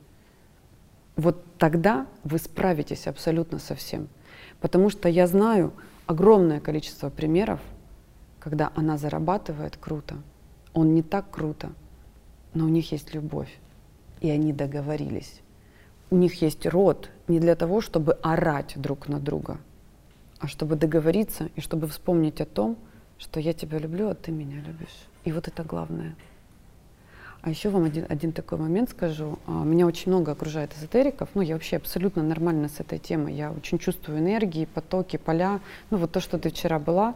[1.16, 4.08] Вот тогда вы справитесь абсолютно со всем.
[4.60, 5.74] Потому что я знаю
[6.06, 7.60] огромное количество примеров,
[8.40, 10.16] когда она зарабатывает круто,
[10.74, 11.72] он не так круто,
[12.54, 13.54] но у них есть любовь,
[14.22, 15.42] и они договорились.
[16.10, 19.58] У них есть род не для того, чтобы орать друг на друга,
[20.40, 22.78] а чтобы договориться и чтобы вспомнить о том,
[23.18, 25.08] что я тебя люблю, а ты меня любишь.
[25.24, 26.16] И вот это главное.
[27.46, 29.38] А еще вам один, один такой момент скажу.
[29.46, 31.30] А, меня очень много окружает эзотериков.
[31.36, 33.36] Ну, я вообще абсолютно нормально с этой темой.
[33.36, 35.60] Я очень чувствую энергии, потоки, поля.
[35.92, 37.14] Ну, вот то, что ты вчера была,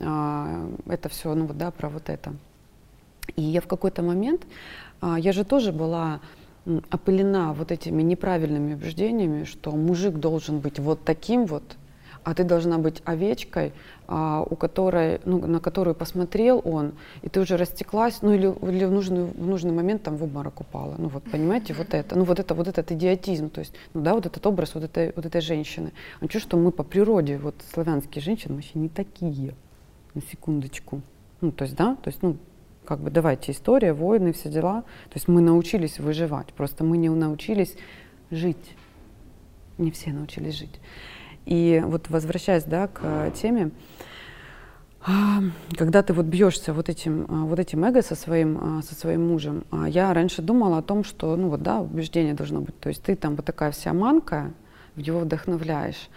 [0.00, 2.34] а, это все, ну, вот, да, про вот это.
[3.36, 4.42] И я в какой-то момент,
[5.00, 6.20] а, я же тоже была
[6.90, 11.62] опылена вот этими неправильными убеждениями, что мужик должен быть вот таким вот,
[12.24, 13.72] а ты должна быть овечкой,
[14.08, 18.84] а, у которой, ну, на которую посмотрел он, и ты уже растеклась, ну или, или
[18.84, 20.94] в, нужный, в нужный момент там в обморок упала.
[20.98, 24.14] Ну вот, понимаете, вот это, ну вот это, вот этот идиотизм, то есть, ну да,
[24.14, 25.92] вот этот образ вот этой, вот этой женщины.
[26.20, 29.54] А что, что мы по природе, вот славянские женщины вообще не такие,
[30.14, 31.02] на секундочку.
[31.40, 32.36] Ну, то есть, да, то есть, ну,
[32.84, 34.82] как бы давайте история, войны, все дела.
[34.82, 37.76] То есть мы научились выживать, просто мы не научились
[38.30, 38.76] жить.
[39.78, 40.80] Не все научились жить.
[41.46, 43.70] И вот возвращаясь да, к теме,
[45.06, 45.42] а,
[45.76, 49.28] когда ты вот бьешься вот этим, а, вот этим эго со своим, а, со своим
[49.28, 53.02] мужем, я раньше думала о том, что, ну вот, да, убеждение должно быть, то есть
[53.02, 54.52] ты там вот такая вся манка,
[54.96, 56.08] его вдохновляешь,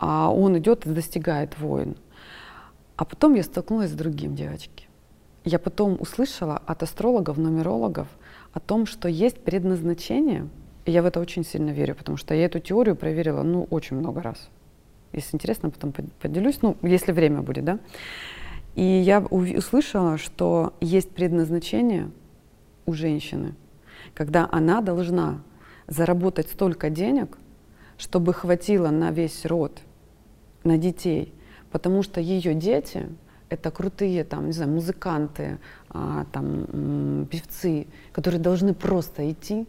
[0.00, 1.96] а он идет и достигает войн.
[2.96, 4.88] А потом я столкнулась с другим, девочки.
[5.44, 8.08] Я потом услышала от астрологов, нумерологов
[8.52, 10.48] о том, что есть предназначение,
[10.84, 13.96] и я в это очень сильно верю, потому что я эту теорию проверила, ну, очень
[13.96, 14.48] много раз.
[15.12, 17.78] Если интересно, потом поделюсь, ну, если время будет, да.
[18.74, 22.10] И я услышала, что есть предназначение
[22.86, 23.54] у женщины,
[24.14, 25.42] когда она должна
[25.86, 27.36] заработать столько денег,
[27.98, 29.80] чтобы хватило на весь род,
[30.64, 31.34] на детей,
[31.70, 33.08] потому что ее дети
[33.52, 35.58] это крутые там, не знаю, музыканты,
[35.90, 39.66] а, там, певцы, которые должны просто идти,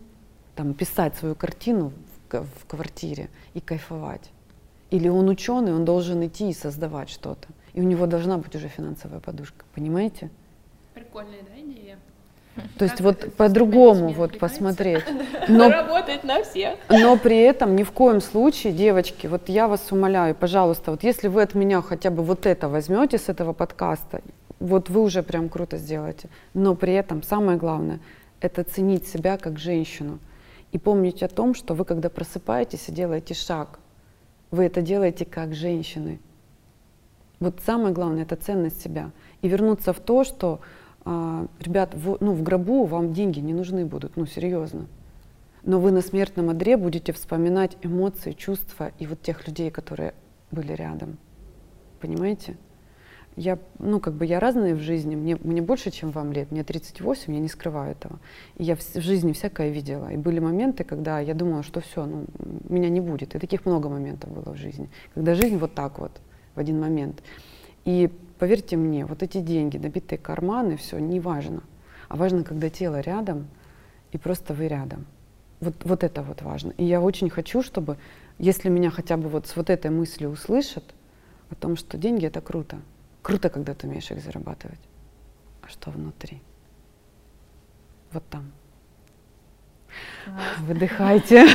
[0.56, 1.92] там, писать свою картину
[2.30, 4.32] в, в квартире и кайфовать.
[4.94, 7.48] Или он ученый, он должен идти и создавать что-то.
[7.74, 10.30] И у него должна быть уже финансовая подушка, понимаете?
[10.94, 11.98] Прикольная, да, идея?
[12.78, 15.04] То есть вот по-другому вот посмотреть.
[15.48, 16.76] Но, Работает на всех.
[16.90, 21.28] Но при этом ни в коем случае, девочки, вот я вас умоляю, пожалуйста, вот если
[21.28, 24.22] вы от меня хотя бы вот это возьмете с этого подкаста,
[24.60, 26.30] вот вы уже прям круто сделаете.
[26.54, 28.00] Но при этом самое главное—
[28.42, 30.20] это ценить себя как женщину.
[30.72, 33.80] И помнить о том, что вы, когда просыпаетесь и делаете шаг,
[34.54, 36.20] вы это делаете как женщины.
[37.40, 39.10] Вот самое главное— это ценность себя.
[39.42, 40.60] И вернуться в то, что,
[41.06, 44.86] э, ребят, в, ну, в гробу вам деньги не нужны будут, ну, серьезно.
[45.64, 50.14] Но вы на смертном одре будете вспоминать эмоции, чувства и вот тех людей, которые
[50.52, 51.18] были рядом.
[52.00, 52.56] Понимаете?
[53.36, 56.64] Я, ну, как бы я разная в жизни, мне, мне больше, чем вам лет, мне
[56.64, 58.20] 38, я не скрываю этого.
[58.58, 60.12] И я в, в жизни всякое видела.
[60.12, 62.26] И были моменты, когда я думала, что все, ну,
[62.70, 63.36] меня не будет.
[63.36, 66.12] И таких много моментов было в жизни, когда жизнь вот так вот,
[66.56, 67.24] в один момент.
[67.86, 71.64] И поверьте мне, вот эти деньги, набитые карманы, все, не важно.
[72.10, 73.48] А важно, когда тело рядом,
[74.12, 75.06] и просто вы рядом.
[75.60, 76.72] Вот, вот это вот важно.
[76.78, 77.98] И я очень хочу, чтобы,
[78.38, 80.84] если меня хотя бы вот с вот этой мыслью услышат,
[81.50, 82.80] о том, что деньги— это круто,
[83.24, 84.82] Круто, когда ты умеешь их зарабатывать.
[85.62, 86.42] А что внутри?
[88.12, 88.52] Вот там.
[90.60, 91.46] Выдыхайте.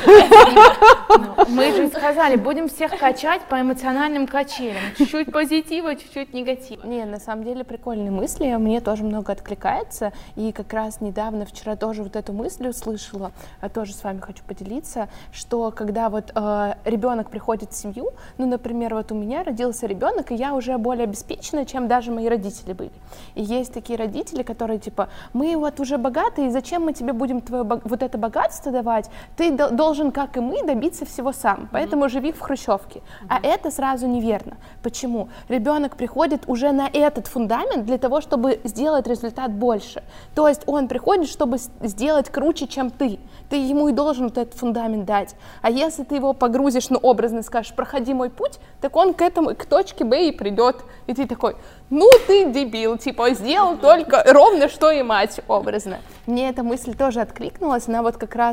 [1.08, 4.76] Ну, мы же сказали, будем всех качать по эмоциональным качелям.
[4.96, 6.86] Чуть-чуть позитива, чуть-чуть негатива.
[6.86, 10.12] Не, на самом деле прикольные мысли, мне тоже много откликается.
[10.36, 14.44] И как раз недавно, вчера тоже вот эту мысль услышала, а тоже с вами хочу
[14.44, 19.86] поделиться, что когда вот э, ребенок приходит в семью, ну, например, вот у меня родился
[19.86, 22.92] ребенок, и я уже более обеспечена, чем даже мои родители были.
[23.34, 27.64] И есть такие родители, которые типа, мы вот уже богатые, зачем мы тебе будем твое
[27.64, 31.68] вот это богатство богатство давать, ты должен, как и мы, добиться всего сам.
[31.72, 32.08] Поэтому mm-hmm.
[32.08, 33.00] живи в хрущевке.
[33.00, 33.26] Mm-hmm.
[33.28, 34.56] А это сразу неверно.
[34.82, 35.28] Почему?
[35.48, 40.02] Ребенок приходит уже на этот фундамент для того, чтобы сделать результат больше.
[40.34, 43.18] То есть он приходит, чтобы сделать круче, чем ты.
[43.50, 45.34] Ты ему и должен вот этот фундамент дать.
[45.62, 49.54] А если ты его погрузишь, ну, образно скажешь, проходи мой путь, так он к этому,
[49.54, 50.76] к точке Б и придет.
[51.06, 51.54] И ты такой,
[51.90, 55.98] ну ты дебил, типа, сделал только ровно что и мать, образно.
[56.26, 58.47] Мне эта мысль тоже откликнулась, она вот как раз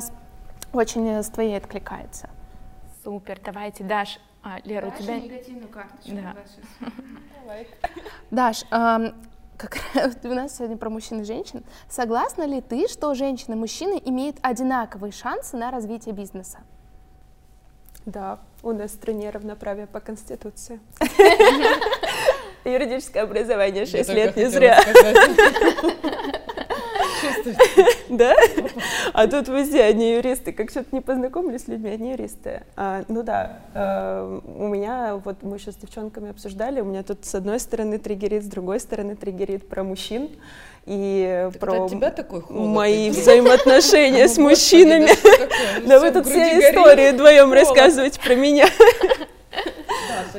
[0.73, 2.29] очень с твоей откликается.
[3.03, 5.19] Супер, давайте, Даш, а, Лера, Даша у тебя...
[5.19, 6.11] негативную карточку.
[6.11, 6.35] Да.
[8.31, 8.63] Даш,
[9.57, 9.77] как
[10.23, 11.63] у нас сегодня про мужчин и женщин.
[11.89, 16.59] Согласна ли ты, что женщины и мужчины имеют одинаковые шансы на развитие бизнеса?
[18.05, 20.79] Да, у нас в стране равноправие по Конституции.
[22.65, 24.79] Юридическое образование 6 лет не зря.
[28.09, 28.35] Да?
[29.13, 30.51] А тут вы все одни юристы.
[30.51, 32.63] Как что-то не познакомились с людьми, одни юристы.
[32.75, 37.25] А, ну да, э, у меня, вот мы сейчас с девчонками обсуждали, у меня тут
[37.25, 40.29] с одной стороны триггерит, с другой стороны триггерит про мужчин
[40.85, 45.09] и так про тебя такой холод, мои взаимоотношения с мужчинами.
[45.87, 48.67] Да вы тут все истории вдвоем рассказываете про меня.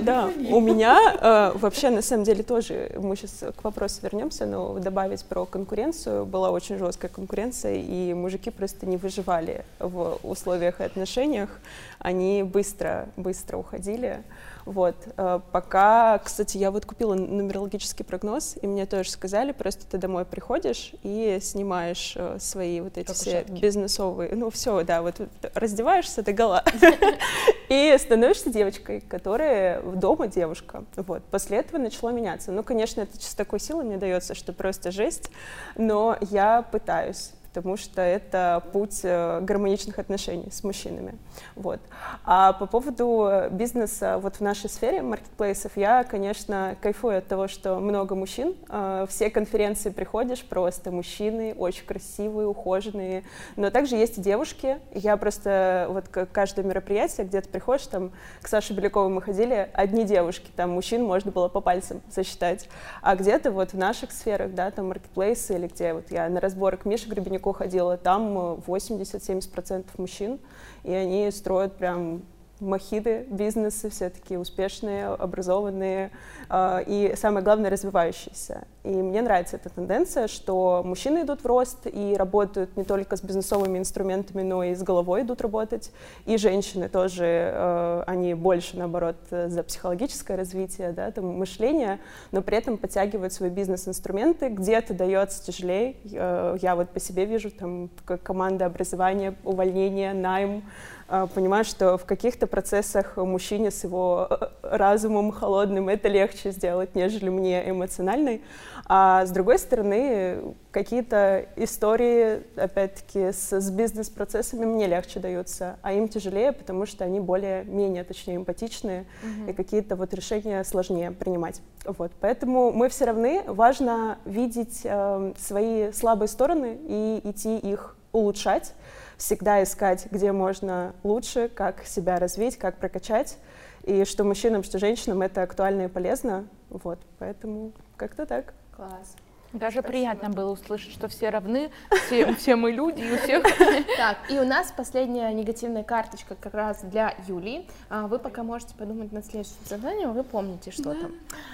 [0.01, 4.79] Да, у меня э, вообще на самом деле тоже, мы сейчас к вопросу вернемся, но
[4.79, 10.85] добавить про конкуренцию, была очень жесткая конкуренция, и мужики просто не выживали в условиях и
[10.85, 11.51] отношениях,
[11.99, 14.23] они быстро, быстро уходили.
[14.67, 14.97] Вот.
[15.17, 20.25] Э, пока, кстати, я вот купила нумерологический прогноз, и мне тоже сказали, просто ты домой
[20.25, 25.21] приходишь и снимаешь э, свои вот эти все бизнесовые, ну все, да, вот
[25.55, 26.65] раздеваешься до гола
[27.69, 30.85] и становишься девочкой, которая дома девушка.
[30.97, 31.23] Вот.
[31.25, 32.51] После этого начало меняться.
[32.51, 35.31] Ну, конечно, это с такой силой мне дается, что просто жесть,
[35.77, 41.15] но я пытаюсь потому что это путь э, гармоничных отношений с мужчинами.
[41.55, 41.81] Вот.
[42.25, 47.77] А по поводу бизнеса вот в нашей сфере маркетплейсов, я, конечно, кайфую от того, что
[47.77, 48.55] много мужчин.
[48.69, 53.25] Э, все конференции приходишь, просто мужчины, очень красивые, ухоженные,
[53.57, 54.79] но также есть и девушки.
[54.93, 60.05] Я просто вот каждое мероприятие, где ты приходишь, там к Саше Беляковой мы ходили, одни
[60.05, 62.69] девушки, там мужчин можно было по пальцам засчитать.
[63.01, 66.77] А где-то вот в наших сферах, да, там маркетплейсы или где вот я на разборы
[66.77, 68.37] к Мише Гребенюку далеко ходила, там
[68.67, 70.39] 80-70% мужчин,
[70.83, 72.23] и они строят прям
[72.61, 76.11] махиды, бизнесы все такие успешные, образованные
[76.49, 78.67] э, и, самое главное, развивающиеся.
[78.85, 83.23] И мне нравится эта тенденция, что мужчины идут в рост и работают не только с
[83.23, 85.91] бизнесовыми инструментами, но и с головой идут работать.
[86.25, 91.99] И женщины тоже, э, они больше, наоборот, за психологическое развитие, да, там, мышление,
[92.33, 94.49] но при этом подтягивают свои бизнес-инструменты.
[94.49, 95.97] Где-то дается тяжелее.
[96.13, 97.91] Э, я вот по себе вижу, там,
[98.23, 100.63] команда образования, увольнение, найм,
[101.09, 106.97] а, понимать, что в каких-то процессах мужчине с его э, разумом холодным это легче сделать,
[106.97, 108.43] нежели мне эмоциональной.
[108.87, 116.09] А с другой стороны, какие-то истории, опять-таки, с, с бизнес-процессами мне легче даются, а им
[116.09, 119.51] тяжелее, потому что они более-менее, точнее, эмпатичные, mm-hmm.
[119.51, 121.63] и какие-то вот решения сложнее принимать.
[121.85, 122.11] Вот.
[122.21, 128.73] Поэтому мы все равны, важно видеть э, свои слабые стороны и идти их улучшать,
[129.17, 133.39] всегда искать, где можно лучше, как себя развить, как прокачать,
[133.85, 136.47] и что мужчинам, что женщинам это актуально и полезно.
[136.71, 138.53] Вот, поэтому как-то так.
[138.75, 139.17] Класс.
[139.53, 139.89] Даже Спасибо.
[139.89, 141.71] приятно было услышать, что все равны,
[142.07, 143.43] все, все мы люди, и у всех...
[143.97, 147.67] Так, и у нас последняя негативная карточка как раз для Юлии.
[147.89, 151.01] А, вы пока можете подумать над следующим заданием, вы помните, что да.
[151.01, 151.13] там.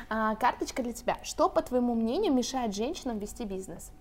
[0.09, 1.19] А, карточка для тебя.
[1.23, 3.93] Что, по твоему мнению, мешает женщинам вести бизнес?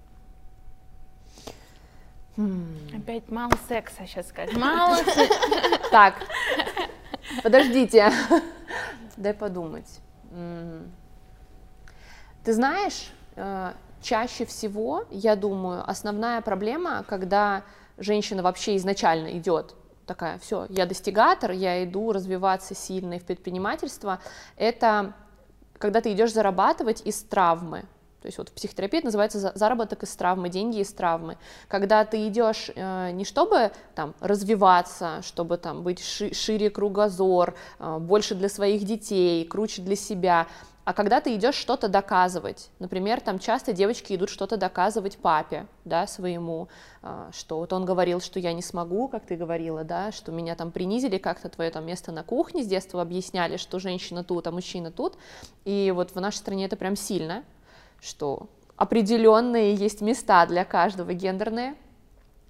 [2.95, 4.55] Опять мало секса сейчас сказать.
[4.55, 4.97] Мало
[5.91, 6.15] Так,
[7.43, 8.11] подождите.
[9.17, 9.99] Дай подумать.
[12.43, 17.63] Ты знаешь, э, чаще всего, я думаю, основная проблема, когда
[17.97, 19.75] женщина вообще изначально идет
[20.07, 24.19] такая, все, я достигатор, я иду развиваться сильно в предпринимательство,
[24.57, 25.13] это
[25.77, 27.86] когда ты идешь зарабатывать из травмы,
[28.22, 31.38] то есть вот в психотерапии это называется заработок из травмы, деньги из травмы.
[31.67, 37.97] Когда ты идешь э, не чтобы там развиваться, чтобы там быть ши шире кругозор, э,
[37.97, 40.47] больше для своих детей, круче для себя,
[40.84, 46.05] а когда ты идешь что-то доказывать, например, там часто девочки идут что-то доказывать папе, да,
[46.05, 46.69] своему,
[47.01, 50.55] э, что вот он говорил, что я не смогу, как ты говорила, да, что меня
[50.55, 54.51] там принизили как-то твое там место на кухне, с детства объясняли, что женщина тут, а
[54.51, 55.17] мужчина тут,
[55.65, 57.43] и вот в нашей стране это прям сильно,
[58.02, 61.76] что определенные есть места для каждого гендерные.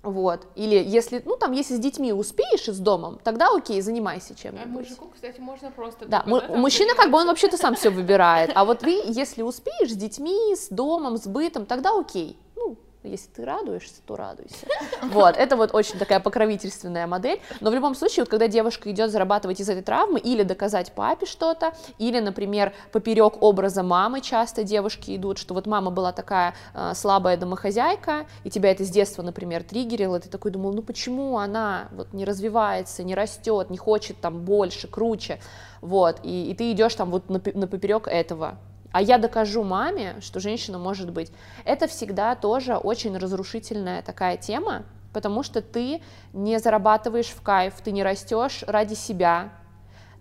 [0.01, 0.47] Вот.
[0.55, 4.41] Или если, ну там, если с детьми успеешь и с домом, тогда окей, занимайся А
[4.41, 4.67] чем-нибудь.
[4.67, 6.07] мужику, кстати, можно просто...
[6.07, 8.51] Да, мужчина как бы он вообще-то сам все выбирает.
[8.55, 12.39] А вот вы, если успеешь с детьми, с домом, с бытом, тогда окей.
[12.55, 14.67] Ну, если ты радуешься, то радуйся.
[15.03, 17.41] Вот, это вот очень такая покровительственная модель.
[17.59, 21.25] Но в любом случае, вот когда девушка идет зарабатывать из этой травмы, или доказать папе
[21.25, 26.93] что-то, или, например, поперек образа мамы часто девушки идут, что вот мама была такая э,
[26.95, 31.87] слабая домохозяйка, и тебя это с детства, например, триггерило, ты такой думал, ну почему она
[31.91, 35.39] вот не развивается, не растет, не хочет там больше, круче,
[35.81, 38.59] вот, и, и ты идешь там вот на, поперек этого,
[38.91, 41.31] а я докажу маме, что женщина может быть.
[41.65, 44.83] Это всегда тоже очень разрушительная такая тема,
[45.13, 46.01] потому что ты
[46.33, 49.49] не зарабатываешь в кайф, ты не растешь ради себя,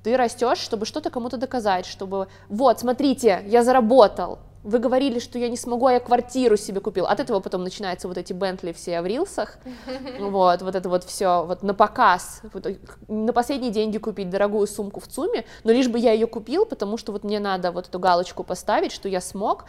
[0.03, 4.39] ты растешь, чтобы что-то кому-то доказать, чтобы вот, смотрите, я заработал.
[4.63, 7.07] Вы говорили, что я не смогу, а я квартиру себе купил.
[7.07, 9.59] От этого потом начинаются вот эти Бентли все в рилсах.
[10.21, 12.43] Вот, вот это вот все вот на показ.
[12.53, 16.27] Вот, э, на последние деньги купить дорогую сумку в ЦУМе, но лишь бы я ее
[16.27, 19.65] купил, потому что вот мне надо вот эту галочку поставить, что я смог.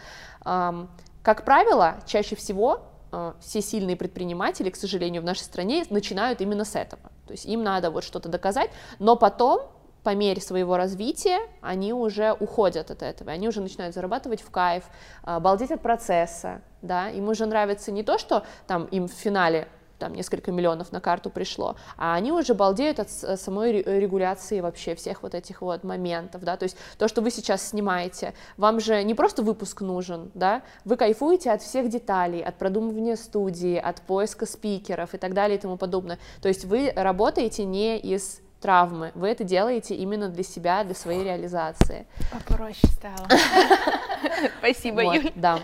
[1.22, 2.80] Как правило, чаще всего
[3.12, 7.02] э, все сильные предприниматели, к сожалению, в нашей стране начинают именно с этого.
[7.26, 9.62] То есть им надо вот что-то доказать, но потом
[10.02, 14.84] по мере своего развития они уже уходят от этого, они уже начинают зарабатывать в кайф,
[15.22, 19.68] а, балдеть от процесса, да, им уже нравится не то, что там им в финале
[19.98, 24.58] там несколько миллионов на карту пришло, а они уже балдеют от с- самой ре- регуляции
[24.58, 28.80] вообще всех вот этих вот моментов, да, то есть то, что вы сейчас снимаете, вам
[28.80, 34.00] же не просто выпуск нужен, да, вы кайфуете от всех деталей, от продумывания студии, от
[34.02, 39.10] поиска спикеров и так далее и тому подобное, то есть вы работаете не из травмы,
[39.14, 42.06] вы это делаете именно для себя, для своей реализации.
[42.32, 43.28] Попроще стало.
[44.58, 45.32] Спасибо, Юль.
[45.34, 45.58] да.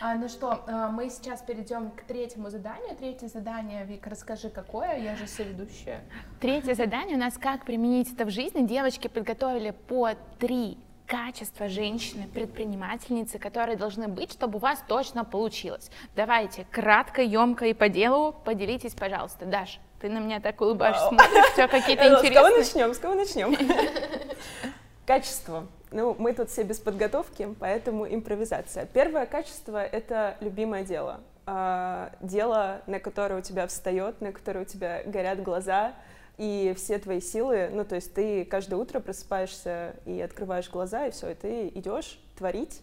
[0.00, 2.96] А, ну что, а, мы сейчас перейдем к третьему заданию.
[2.96, 4.98] Третье задание, Вика, расскажи, какое?
[4.98, 6.02] Я же соведущая.
[6.40, 8.66] Третье задание у нас «Как применить это в жизни».
[8.66, 15.90] Девочки подготовили по три качества женщины, предпринимательницы, которые должны быть, чтобы у вас точно получилось.
[16.14, 19.46] Давайте, кратко, емко и по делу поделитесь, пожалуйста.
[19.46, 22.58] Даш, ты на меня так улыбаешься, смотришь, все какие-то Э, С кого интересные.
[22.58, 22.94] начнем?
[22.94, 23.56] С кого начнем?
[25.06, 25.66] Качество.
[25.90, 28.84] Ну, мы тут все без подготовки, поэтому импровизация.
[28.86, 31.20] Первое качество— это любимое дело.
[31.46, 35.94] А, Дело, на которое у тебя встает, на которое у тебя горят глаза,
[36.36, 41.10] и все твои силы, ну, то есть ты каждое утро просыпаешься и открываешь глаза, и
[41.10, 42.82] все, и ты идешь творить,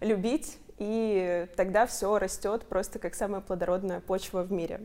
[0.00, 4.80] любить, и тогда все растет просто как самая плодородная почва в мире.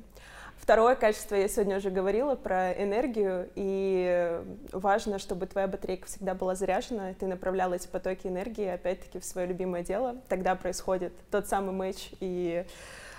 [0.61, 4.39] Второе качество, я сегодня уже говорила про энергию, и
[4.71, 9.47] важно, чтобы твоя батарейка всегда была заряжена, ты направляла эти потоки энергии, опять-таки, в свое
[9.47, 12.63] любимое дело, тогда происходит тот самый матч, и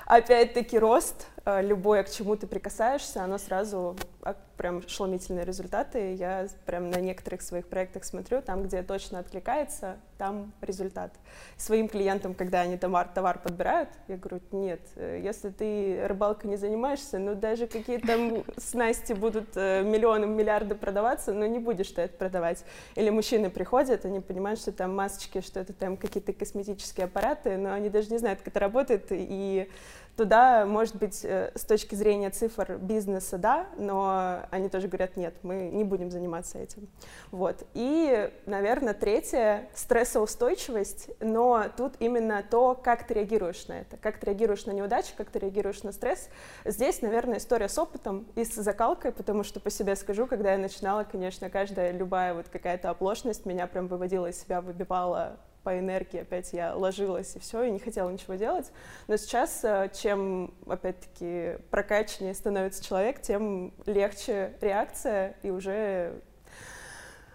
[0.07, 4.12] опять-таки рост, э, любое, к чему ты прикасаешься, оно сразу а,
[4.57, 6.15] прям ошеломительные результаты.
[6.15, 11.13] Я прям на некоторых своих проектах смотрю, там, где точно откликается, там результат.
[11.57, 16.57] Своим клиентам, когда они товар, товар подбирают, я говорю, нет, э, если ты рыбалкой не
[16.57, 22.03] занимаешься, ну даже какие там снасти будут э, миллионы, миллиарды продаваться, но не будешь ты
[22.03, 22.65] это продавать.
[22.95, 27.73] Или мужчины приходят, они понимают, что там масочки, что это там какие-то косметические аппараты, но
[27.73, 29.69] они даже не знают, как это работает, и
[30.17, 35.35] туда, может быть, э, с точки зрения цифр бизнеса, да, но они тоже говорят, нет,
[35.43, 36.89] мы не будем заниматься этим.
[37.31, 37.67] Вот.
[37.75, 44.27] И, наверное, третье— стрессоустойчивость, но тут именно то, как ты реагируешь на это, как ты
[44.27, 46.29] реагируешь на неудачи, как ты реагируешь на стресс.
[46.65, 50.59] Здесь, наверное, история с опытом и с закалкой, потому что по себе скажу, когда я
[50.59, 56.21] начинала, конечно, каждая любая вот какая-то оплошность меня прям выводила из себя, выбивала по энергии,
[56.21, 58.73] опять я ложилась и все, и не хотела ничего делать.
[59.09, 66.21] Но сейчас, э, чем, опять-таки, прокачаннее становится человек, тем легче реакция и уже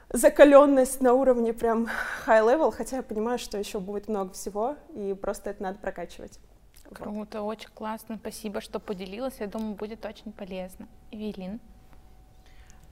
[0.10, 1.88] закаленность на уровне прям
[2.26, 6.40] high level, хотя я понимаю, что еще будет много всего, и просто это надо прокачивать.
[6.86, 6.98] Вот.
[6.98, 8.18] Круто, очень классно.
[8.18, 9.36] Спасибо, что поделилась.
[9.40, 10.88] Я думаю, будет очень полезно.
[11.12, 11.60] Эвелин.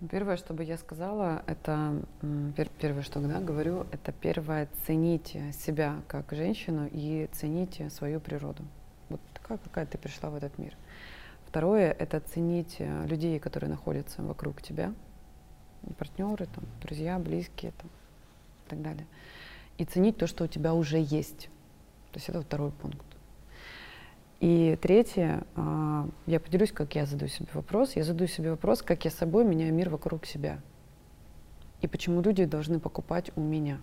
[0.09, 6.01] Первое, что бы я сказала, это пер- первое, что да, говорю, это первое, цените себя
[6.09, 8.63] как женщину и цените свою природу.
[9.07, 10.75] Вот такая, какая ты пришла в этот мир.
[11.47, 14.93] Второе, это ценить э, людей, которые находятся вокруг тебя,
[15.97, 17.89] партнеры, там, друзья, близкие там,
[18.65, 19.07] и так далее.
[19.77, 21.49] И ценить то, что у тебя уже есть.
[22.11, 23.05] То есть это второй пункт.
[24.45, 27.95] И третье, а, я поделюсь, как я задаю себе вопрос.
[27.95, 30.59] Я задаю себе вопрос, как я собой меняю мир вокруг себя.
[31.81, 33.79] И почему люди должны покупать у меня.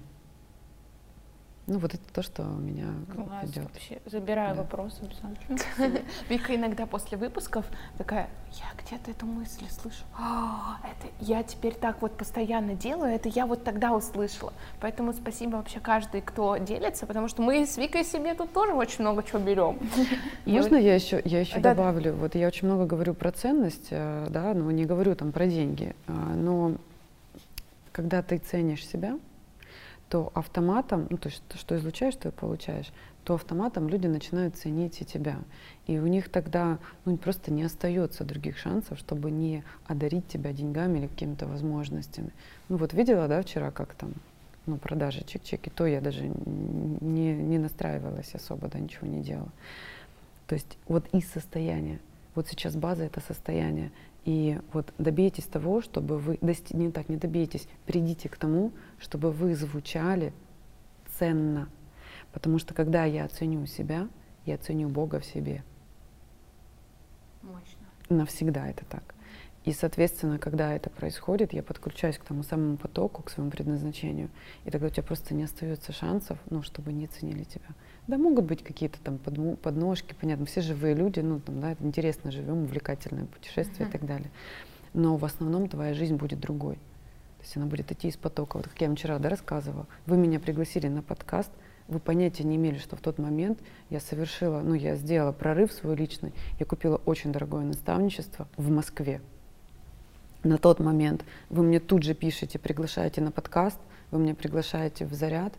[1.69, 3.63] Ну, вот это то, что меня Класс, ведет.
[3.65, 4.01] вообще.
[4.07, 4.63] Забираю Да.
[4.63, 6.01] вопрос обязательно.
[6.29, 7.65] Вика иногда после выпусков
[7.99, 10.03] такая, я где-то эту мысль слышу.
[10.19, 14.53] «А, это я теперь так вот постоянно делаю, это я вот тогда услышала.
[14.81, 19.03] Поэтому спасибо вообще каждый, кто делится, потому что мы с Викой себе тут тоже очень
[19.03, 19.79] много чего берем.
[20.45, 21.75] Можно я еще, я еще Да, да.
[21.75, 22.15] добавлю?
[22.15, 25.95] Вот я очень много говорю про ценность, э, да, но не говорю там про деньги.
[26.09, 26.73] А, Но
[27.93, 29.17] когда ты ценишь себя,
[30.13, 32.93] то автоматом, ну то есть то, что излучаешь, то и получаешь,
[33.25, 35.39] то автоматом люди начинают ценить и тебя.
[35.87, 40.99] И у них тогда ну, просто не остается других шансов, чтобы не одарить тебя деньгами
[40.99, 42.31] или какими-то возможностями.
[42.69, 44.13] Ну вот видела, да, вчера, как там
[44.67, 49.53] ну, продажи чик-чик, и то я даже не, не настраивалась особо, да, ничего не делала.
[50.47, 52.01] То есть вот из состояния,
[52.35, 53.93] вот сейчас база это состояние,
[54.24, 59.33] и вот добейтесь того, чтобы вы, дости- не так, не добейтесь, придите к тому, чтобы
[59.33, 60.33] вы звучали
[61.18, 61.68] ценно.
[62.33, 64.09] Потому что когда я оценю себя,
[64.47, 65.62] я оценю Бога в себе.
[67.43, 67.87] Мощно.
[68.09, 69.14] Навсегда это так.
[69.64, 74.28] И, соответственно, когда это происходит, я подключаюсь к тому самому потоку, к своему предназначению.
[74.64, 77.68] И тогда у тебя просто не остается шансов, ну, чтобы не ценили тебя.
[78.09, 82.64] Да, могут быть какие-то там подножки, понятно, все живые люди, ну, там, да, интересно живем,
[82.64, 84.30] увлекательное путешествие и так далее.
[84.92, 86.74] Но в основном твоя жизнь будет другой.
[86.74, 88.57] То есть она будет идти из потока.
[88.57, 91.50] Вот как я вам вчера да, рассказывала, вы меня пригласили на подкаст,
[91.88, 95.96] вы понятия не имели, что в тот момент я совершила, ну, я сделала прорыв свой
[95.96, 99.20] личный, я купила очень дорогое наставничество в Москве.
[100.42, 103.78] На тот момент вы мне тут же пишете, приглашаете на подкаст,
[104.11, 105.55] вы меня приглашаете в заряд,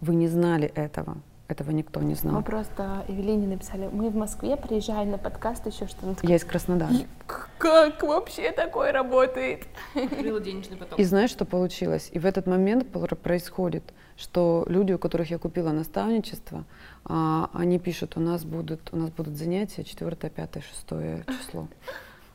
[0.00, 1.18] вы не знали этого,
[1.48, 2.36] этого никто не знал.
[2.36, 6.26] Мы просто Евелине написали, мы в Москве, приезжаем на подкаст, еще что-то.
[6.26, 6.92] Я из Краснодара.
[7.58, 9.66] Как вообще такое работает?
[9.94, 10.98] Открыла денежный поток.
[10.98, 12.10] И знаешь, что получилось?
[12.12, 12.88] И в этот момент
[13.22, 16.64] происходит, что люди, у которых я купила наставничество,
[17.04, 20.86] а, они пишут, у нас будут, у нас будут занятия 4, 5, 6
[21.40, 21.68] число.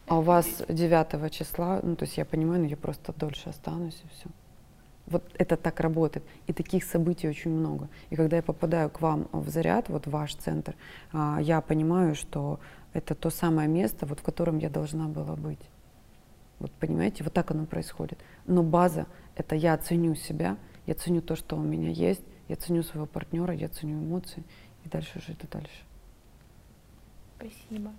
[0.08, 4.02] А у вас 9 числа, ну то есть я понимаю, но я просто дольше останусь
[4.04, 4.30] и все.
[5.12, 6.26] Вот это так работает.
[6.48, 7.90] И таких событий очень много.
[8.10, 10.76] И когда я попадаю к вам в заряд, вот в ваш центр,
[11.12, 12.60] а, я понимаю, что
[12.94, 15.60] это то самое место, вот в котором я должна была быть.
[16.60, 18.20] Вот понимаете, вот так оно происходит.
[18.46, 19.06] Но база—
[19.36, 23.54] это я ценю себя, я ценю то, что у меня есть, я ценю своего партнера,
[23.54, 24.44] я ценю эмоции,
[24.86, 25.84] и дальше жить и дальше.
[27.38, 27.92] Спасибо.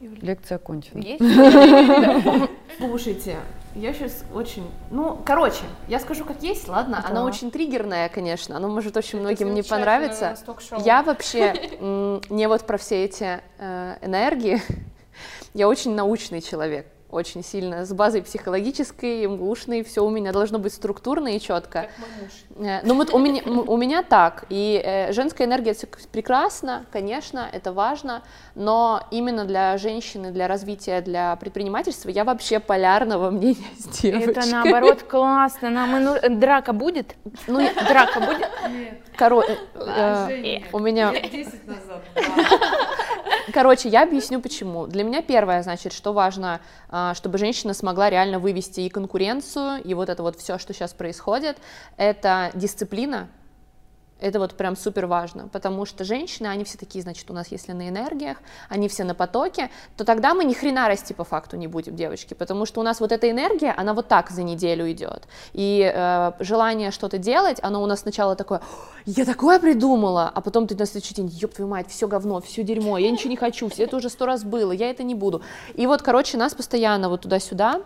[0.00, 1.00] Лекция окончена.
[1.00, 1.22] Есть?
[2.78, 3.38] Слушайте,
[3.74, 4.68] я сейчас очень...
[4.90, 7.02] Ну, короче, я скажу как есть, ладно?
[7.04, 7.24] Она Да.
[7.24, 10.36] очень триггерная, конечно, она может очень Это многим не понравиться.
[10.84, 14.60] Я вообще не вот про все эти э, энергии,
[15.54, 20.72] я очень научный человек, очень сильно, с базой психологической, МГУшной, все у меня должно быть
[20.72, 21.82] структурно и четко.
[21.82, 21.90] Как.
[22.64, 27.48] Э, Ну вот у меня, у меня так, и э, женская энергия это прекрасно, конечно,
[27.52, 28.22] это важно,
[28.54, 34.32] но именно для женщины, для развития, для предпринимательства я вообще полярного мнения с девочкой.
[34.32, 35.70] Это наоборот классно.
[35.70, 37.14] Нам и ну- драка будет?
[37.46, 38.48] Ну, Драка будет?
[39.18, 42.02] коро- э, э, Женя, у меня лет 10 назад.
[43.52, 44.86] Короче, я объясню почему.
[44.86, 49.94] Для меня первое, значит, что важно, а, чтобы женщина смогла реально вывести и конкуренцию, и
[49.94, 51.56] вот это вот все, что сейчас происходит,
[51.96, 53.28] это дисциплина.
[54.20, 57.72] Это вот прям супер важно, потому что женщины, они все такие, значит, у нас если
[57.72, 61.66] на энергиях, они все на потоке, то тогда мы ни хрена расти по факту не
[61.66, 65.24] будем, девочки, потому что у нас вот эта энергия, она вот так за неделю идет.
[65.52, 68.62] И э, желание что-то делать, оно у нас сначала такое, «О,
[69.06, 72.62] я такое придумала, а потом ты на следующий день, ёб твою мать, все говно, все
[72.62, 75.42] дерьмо, я ничего не хочу, все это уже сто раз было, я это не буду.
[75.74, 77.82] И вот, короче, нас постоянно вот туда-сюда,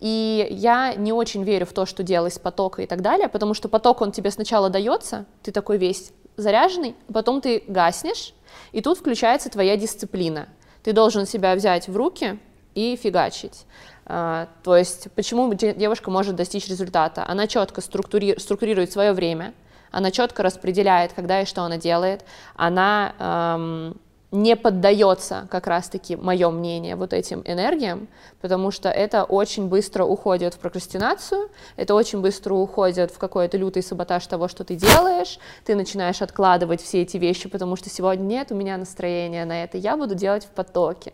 [0.00, 3.54] и я не очень верю в то, что делай с потока и так далее, потому
[3.54, 8.32] что поток, он тебе сначала дается, ты такой весь заряженный, потом ты гаснешь,
[8.72, 10.48] и тут включается твоя дисциплина.
[10.84, 12.38] Ты должен себя взять в руки
[12.74, 13.66] и фигачить.
[14.06, 17.24] А, То есть почему де- девушка может достичь результата?
[17.26, 19.52] Она четко структури- структурирует свое время,
[19.90, 22.24] она четко распределяет, когда и что она делает,
[22.56, 28.08] она эм, не поддается, как раз-таки, мое мнение, вот этим энергиям,
[28.42, 33.82] потому что это очень быстро уходит в прокрастинацию, это очень быстро уходит в какой-то лютый
[33.82, 38.52] саботаж того, что ты делаешь, ты начинаешь откладывать все эти вещи, потому что сегодня нет
[38.52, 41.12] у меня настроения на это, я буду делать в потоке.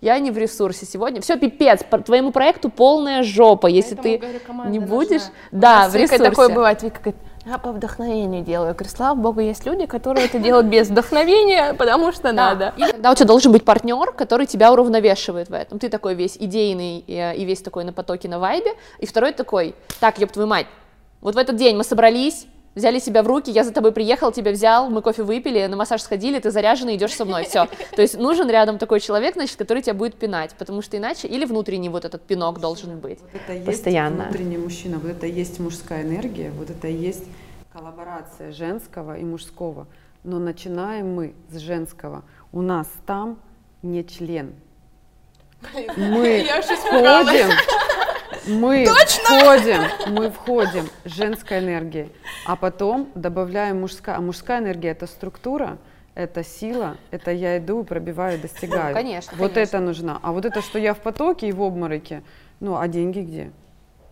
[0.00, 1.20] Я не в ресурсе сегодня.
[1.20, 4.96] Все, пипец, по твоему проекту полная жопа, если Поэтому, ты говорю, не нужна.
[4.96, 5.22] будешь.
[5.52, 6.24] У Да, в ресурсе.
[6.24, 6.82] такое бывает.
[6.82, 8.74] Вика говорит, я по вдохновению делаю.
[8.74, 12.72] Говорю, слава богу, есть люди, которые это делают без вдохновения, потому что надо.
[12.76, 15.78] И тогда у тебя должен быть партнер, который тебя уравновешивает в этом.
[15.78, 19.32] Ты такой весь идейный и, э, и весь такой на потоке, на вайбе, и второй
[19.32, 20.66] такой, так, ёб твою мать,
[21.20, 24.52] вот в этот день мы собрались, взяли себя в руки, я за тобой приехал, тебя
[24.52, 27.66] взял, мы кофе выпили, на массаж сходили, ты заряженный, идешь со мной, все.
[27.96, 31.44] То есть нужен рядом такой человек, значит, который тебя будет пинать, потому что иначе или
[31.44, 34.24] внутренний вот этот пинок должен быть Вот это есть постоянно.
[34.24, 37.24] внутренний мужчина, вот это и есть мужская энергия, вот это и есть
[37.72, 39.86] коллаборация женского и мужского.
[40.24, 42.22] Но начинаем мы с женского.
[42.52, 43.38] У нас там
[43.82, 44.54] не член.
[45.96, 47.50] Мы входим,
[48.46, 52.10] мы входим, мы входим женской энергией,
[52.46, 54.16] а потом добавляем мужская.
[54.16, 55.78] А мужская энергия это структура,
[56.14, 58.94] это сила, это я иду, пробиваю, достигаю.
[58.94, 59.76] Конечно, Вот конечно.
[59.76, 60.18] это нужно.
[60.22, 62.22] А вот это, что я в потоке и в обмороке,
[62.60, 63.50] ну, а деньги где?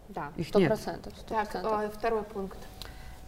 [0.08, 0.68] Да, Их сто нет.
[0.68, 1.12] процентов.
[1.18, 1.82] сто Так, процентов.
[1.82, 2.58] э, второй пункт.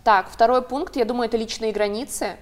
[0.05, 2.36] Так, второй пункт, я думаю, это личные границы.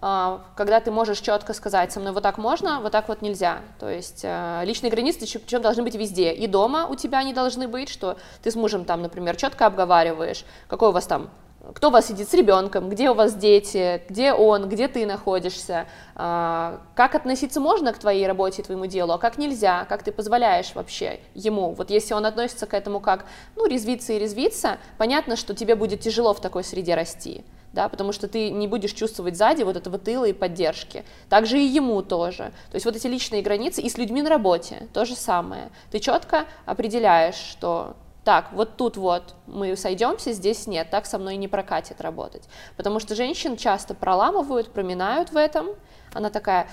[0.00, 3.60] А, Когда ты можешь четко сказать, со мной вот так можно, вот так вот нельзя.
[3.80, 6.32] То есть э, личные границы причем должны быть везде.
[6.32, 10.44] И дома у тебя они должны быть, что ты с мужем там, например, четко обговариваешь,
[10.68, 11.30] какой у вас там
[11.74, 15.86] кто у вас сидит с ребенком, где у вас дети, где он, где ты находишься,
[16.14, 20.74] а, как относиться можно к твоей работе твоему делу, а как нельзя, как ты позволяешь
[20.74, 21.72] вообще ему.
[21.72, 23.26] Вот если он относится к этому как,
[23.56, 28.12] ну, резвиться и резвиться, понятно, что тебе будет тяжело в такой среде расти, да, потому
[28.12, 31.04] что ты не будешь чувствовать сзади вот этого тыла и поддержки.
[31.28, 32.52] Также и ему тоже.
[32.70, 35.70] То есть вот эти личные границы и с людьми на работе то же самое.
[35.90, 41.36] Ты четко определяешь, что так, вот тут вот мы сойдемся, здесь нет, так со мной
[41.36, 42.42] не прокатит работать.
[42.76, 45.68] Потому что женщин часто проламывают, проминают в этом.
[46.12, 46.68] Она такая,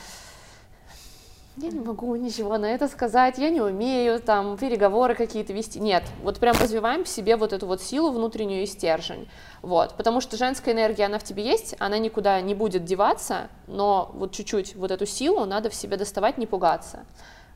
[1.58, 5.80] я не могу ничего на это сказать, я не умею там переговоры какие-то вести.
[5.80, 9.30] Нет, вот прям развиваем в себе вот эту вот силу внутреннюю и стержень.
[9.62, 14.12] Вот, потому что женская энергия, она в тебе есть, она никуда не будет деваться, но
[14.14, 17.06] вот чуть-чуть вот эту силу надо в себе доставать, не пугаться.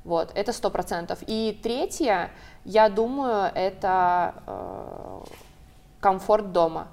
[0.05, 1.19] Вот, это сто процентов.
[1.27, 2.31] И третье,
[2.63, 5.19] я думаю, это э,
[5.99, 6.87] комфорт дома.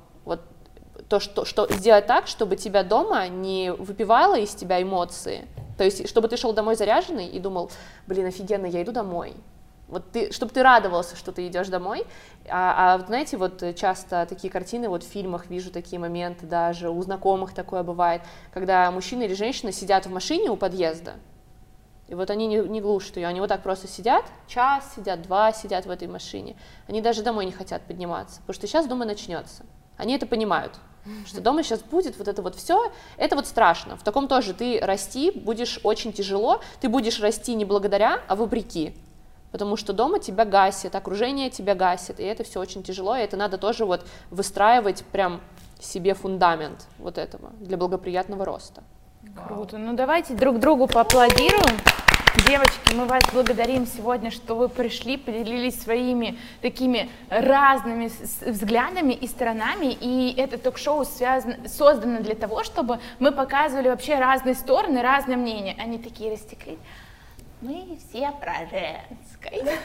[1.09, 5.47] То, что, что сделать так, чтобы тебя дома не выпивало из тебя эмоции.
[5.79, 7.71] То есть, чтобы ты шел домой заряженный и думал,
[8.07, 9.35] блин, офигенно, я иду домой.
[9.89, 12.07] Вот ты, чтобы ты радовался, что ты идешь домой.
[12.49, 16.91] А, а вот знаете, вот часто такие картины, вот в фильмах вижу такие моменты, даже
[16.91, 21.15] у знакомых такое бывает, когда мужчина или женщина сидят в машине у подъезда,
[22.09, 25.53] и вот они не, не глушат ее, они вот так просто сидят, час сидят, два
[25.53, 26.57] сидят в этой машине.
[26.89, 29.65] Они даже домой не хотят подниматься, потому что сейчас дома начнется.
[29.97, 30.75] Они это понимают,
[31.27, 33.97] что дома сейчас будет вот это вот все, это вот страшно.
[33.97, 38.95] В таком тоже ты расти будешь очень тяжело, ты будешь расти не благодаря, а вопреки.
[39.53, 43.37] Потому что дома тебя гасит, окружение тебя гасит, и это все очень тяжело, и это
[43.37, 45.41] надо тоже вот выстраивать прям
[45.81, 48.83] себе фундамент вот этого для благоприятного роста.
[49.35, 49.79] Круто.
[49.79, 51.77] Ну давайте друг другу поаплодируем.
[52.47, 58.11] Девочки, мы вас благодарим сегодня, что вы пришли, поделились своими такими разными
[58.47, 59.97] взглядами и сторонами.
[60.01, 65.75] И это ток-шоу связано, создано для того, чтобы мы показывали вообще разные стороны, разные мнения.
[65.79, 66.79] Они такие растеклись.
[67.63, 69.79] Мы все про женское.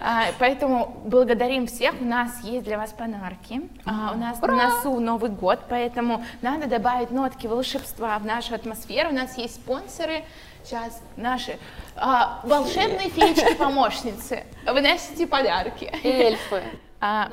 [0.00, 1.94] А, Поэтому благодарим всех.
[2.00, 3.62] У нас есть для вас подарки.
[3.84, 9.10] А, У нас на носу Новый год, поэтому надо добавить нотки волшебства в нашу атмосферу.
[9.10, 10.24] У нас есть спонсоры.
[10.64, 11.58] Сейчас наши
[11.96, 14.44] а, волшебные феечки-помощницы.
[14.64, 15.92] Выносите подарки.
[16.04, 16.62] Эльфы.
[17.00, 17.30] А, а,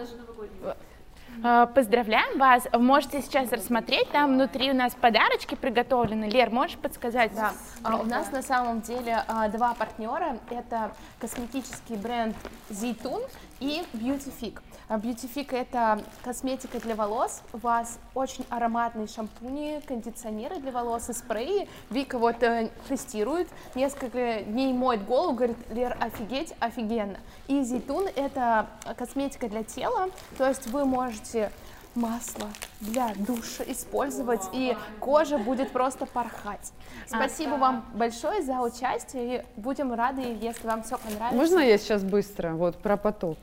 [1.41, 2.67] Поздравляем вас.
[2.73, 4.09] Можете сейчас рассмотреть.
[4.11, 6.25] Там внутри у нас подарочки приготовлены.
[6.25, 7.33] Лер, можешь подсказать?
[7.35, 10.37] Да, а, у нас на самом деле а, два партнера.
[10.49, 12.35] Это косметический бренд
[12.69, 13.21] Zeytun
[13.59, 14.59] и Beautyfig.
[14.87, 17.41] А, Beautyfig это косметика для волос.
[17.53, 21.67] У вас очень ароматные шампуни, кондиционеры для волос и спреи.
[21.89, 27.19] Вика вот э, тестирует, несколько дней моет голову, говорит, Лер, офигеть, офигенно.
[27.47, 31.51] И Zeytun это косметика для тела, то есть вы можете
[31.95, 32.47] масло
[32.81, 36.71] для душа использовать, и кожа будет просто порхать.
[37.07, 41.35] Спасибо вам большое за участие, и будем рады, если вам все понравится.
[41.35, 43.37] Можно я сейчас быстро, вот про поток?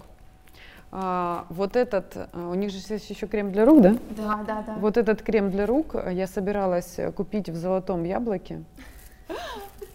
[0.92, 3.96] А, вот этот, а, у них же есть еще крем для рук, да?
[4.10, 4.74] Да, да, да.
[4.74, 8.62] Вот этот крем для рук э, я собиралась купить в золотом яблоке.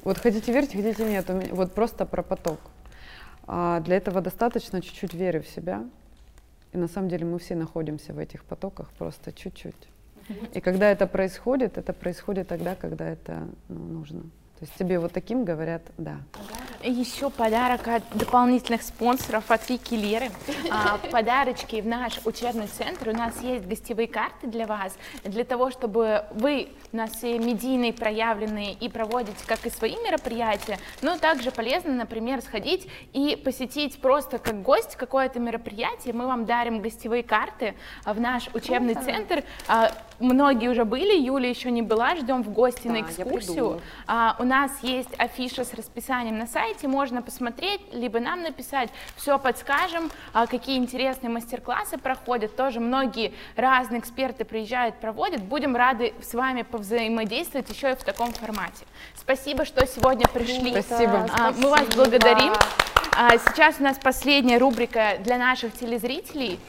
[0.04, 2.60] Вот хотите верьте, хотите нет, у меня- вот просто про поток.
[3.48, 5.84] А для этого достаточно чуть-чуть веры в себя.
[6.74, 9.90] И на самом деле мы все находимся в этих потоках просто чуть-чуть.
[10.54, 14.24] И когда это происходит, это происходит тогда, когда это ну, нужно.
[14.62, 16.18] То есть тебе вот таким говорят «да».
[16.84, 20.30] Еще подарок от дополнительных спонсоров от Вики Леры.
[20.70, 23.10] А, подарочки в наш учебный центр.
[23.10, 27.92] У нас есть гостевые карты для вас, для того, чтобы вы у нас все медийные,
[27.92, 34.38] проявленные и проводите как и свои мероприятия, но также полезно, например, сходить и посетить просто
[34.38, 36.14] как гость какое-то мероприятие.
[36.14, 37.74] Мы вам дарим гостевые карты
[38.06, 39.44] в наш учебный центр.
[40.22, 43.82] Многие уже были, Юля еще не была, ждем в гости на Да, я экскурсию.
[44.08, 49.40] А, у нас есть афиша с расписанием на сайте, можно посмотреть, либо нам написать, все
[49.40, 56.34] подскажем, а, какие интересные мастер-классы проходят, тоже многие разные эксперты приезжают, проводят, будем рады с
[56.34, 58.86] вами повзаимодействовать еще и в таком формате.
[59.16, 60.82] Спасибо, что сегодня пришли.
[60.82, 61.28] Спасибо.
[61.38, 62.54] А, Мы вас благодарим.
[63.18, 66.60] А, Сейчас у нас последняя рубрика для наших телезрителей.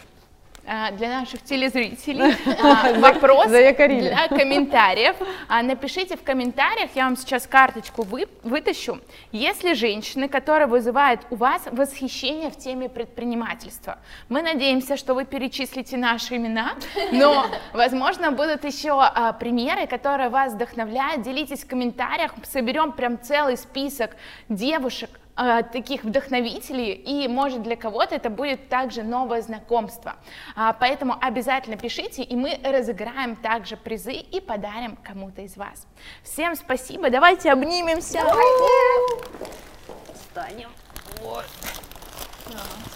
[0.65, 5.17] А, Для наших телезрителей а, вопрос для комментариев.
[5.49, 9.01] А, Напишите в комментариях, я вам сейчас карточку вы- вытащу.
[9.33, 13.99] Если женщины, которые вызывают у вас восхищение в теме предпринимательства,
[14.29, 16.75] мы надеемся, что вы перечислите наши имена,
[17.11, 21.23] но, возможно, будут еще а, примеры, которые вас вдохновляют.
[21.23, 24.13] Делитесь в комментариях, соберем прям целый список
[24.49, 30.17] девушек, а, таких вдохновителей, и может для кого-то это будет также новое знакомство.
[30.55, 35.87] А, Поэтому обязательно пишите, и мы разыграем также призы и подарим кому-то из вас.
[36.23, 38.21] Всем спасибо, давайте обнимемся.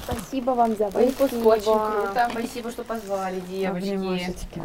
[0.05, 1.33] Спасибо вам за выпуск.
[1.45, 2.29] Очень круто.
[2.31, 4.63] Спасибо, что позвали, девочки.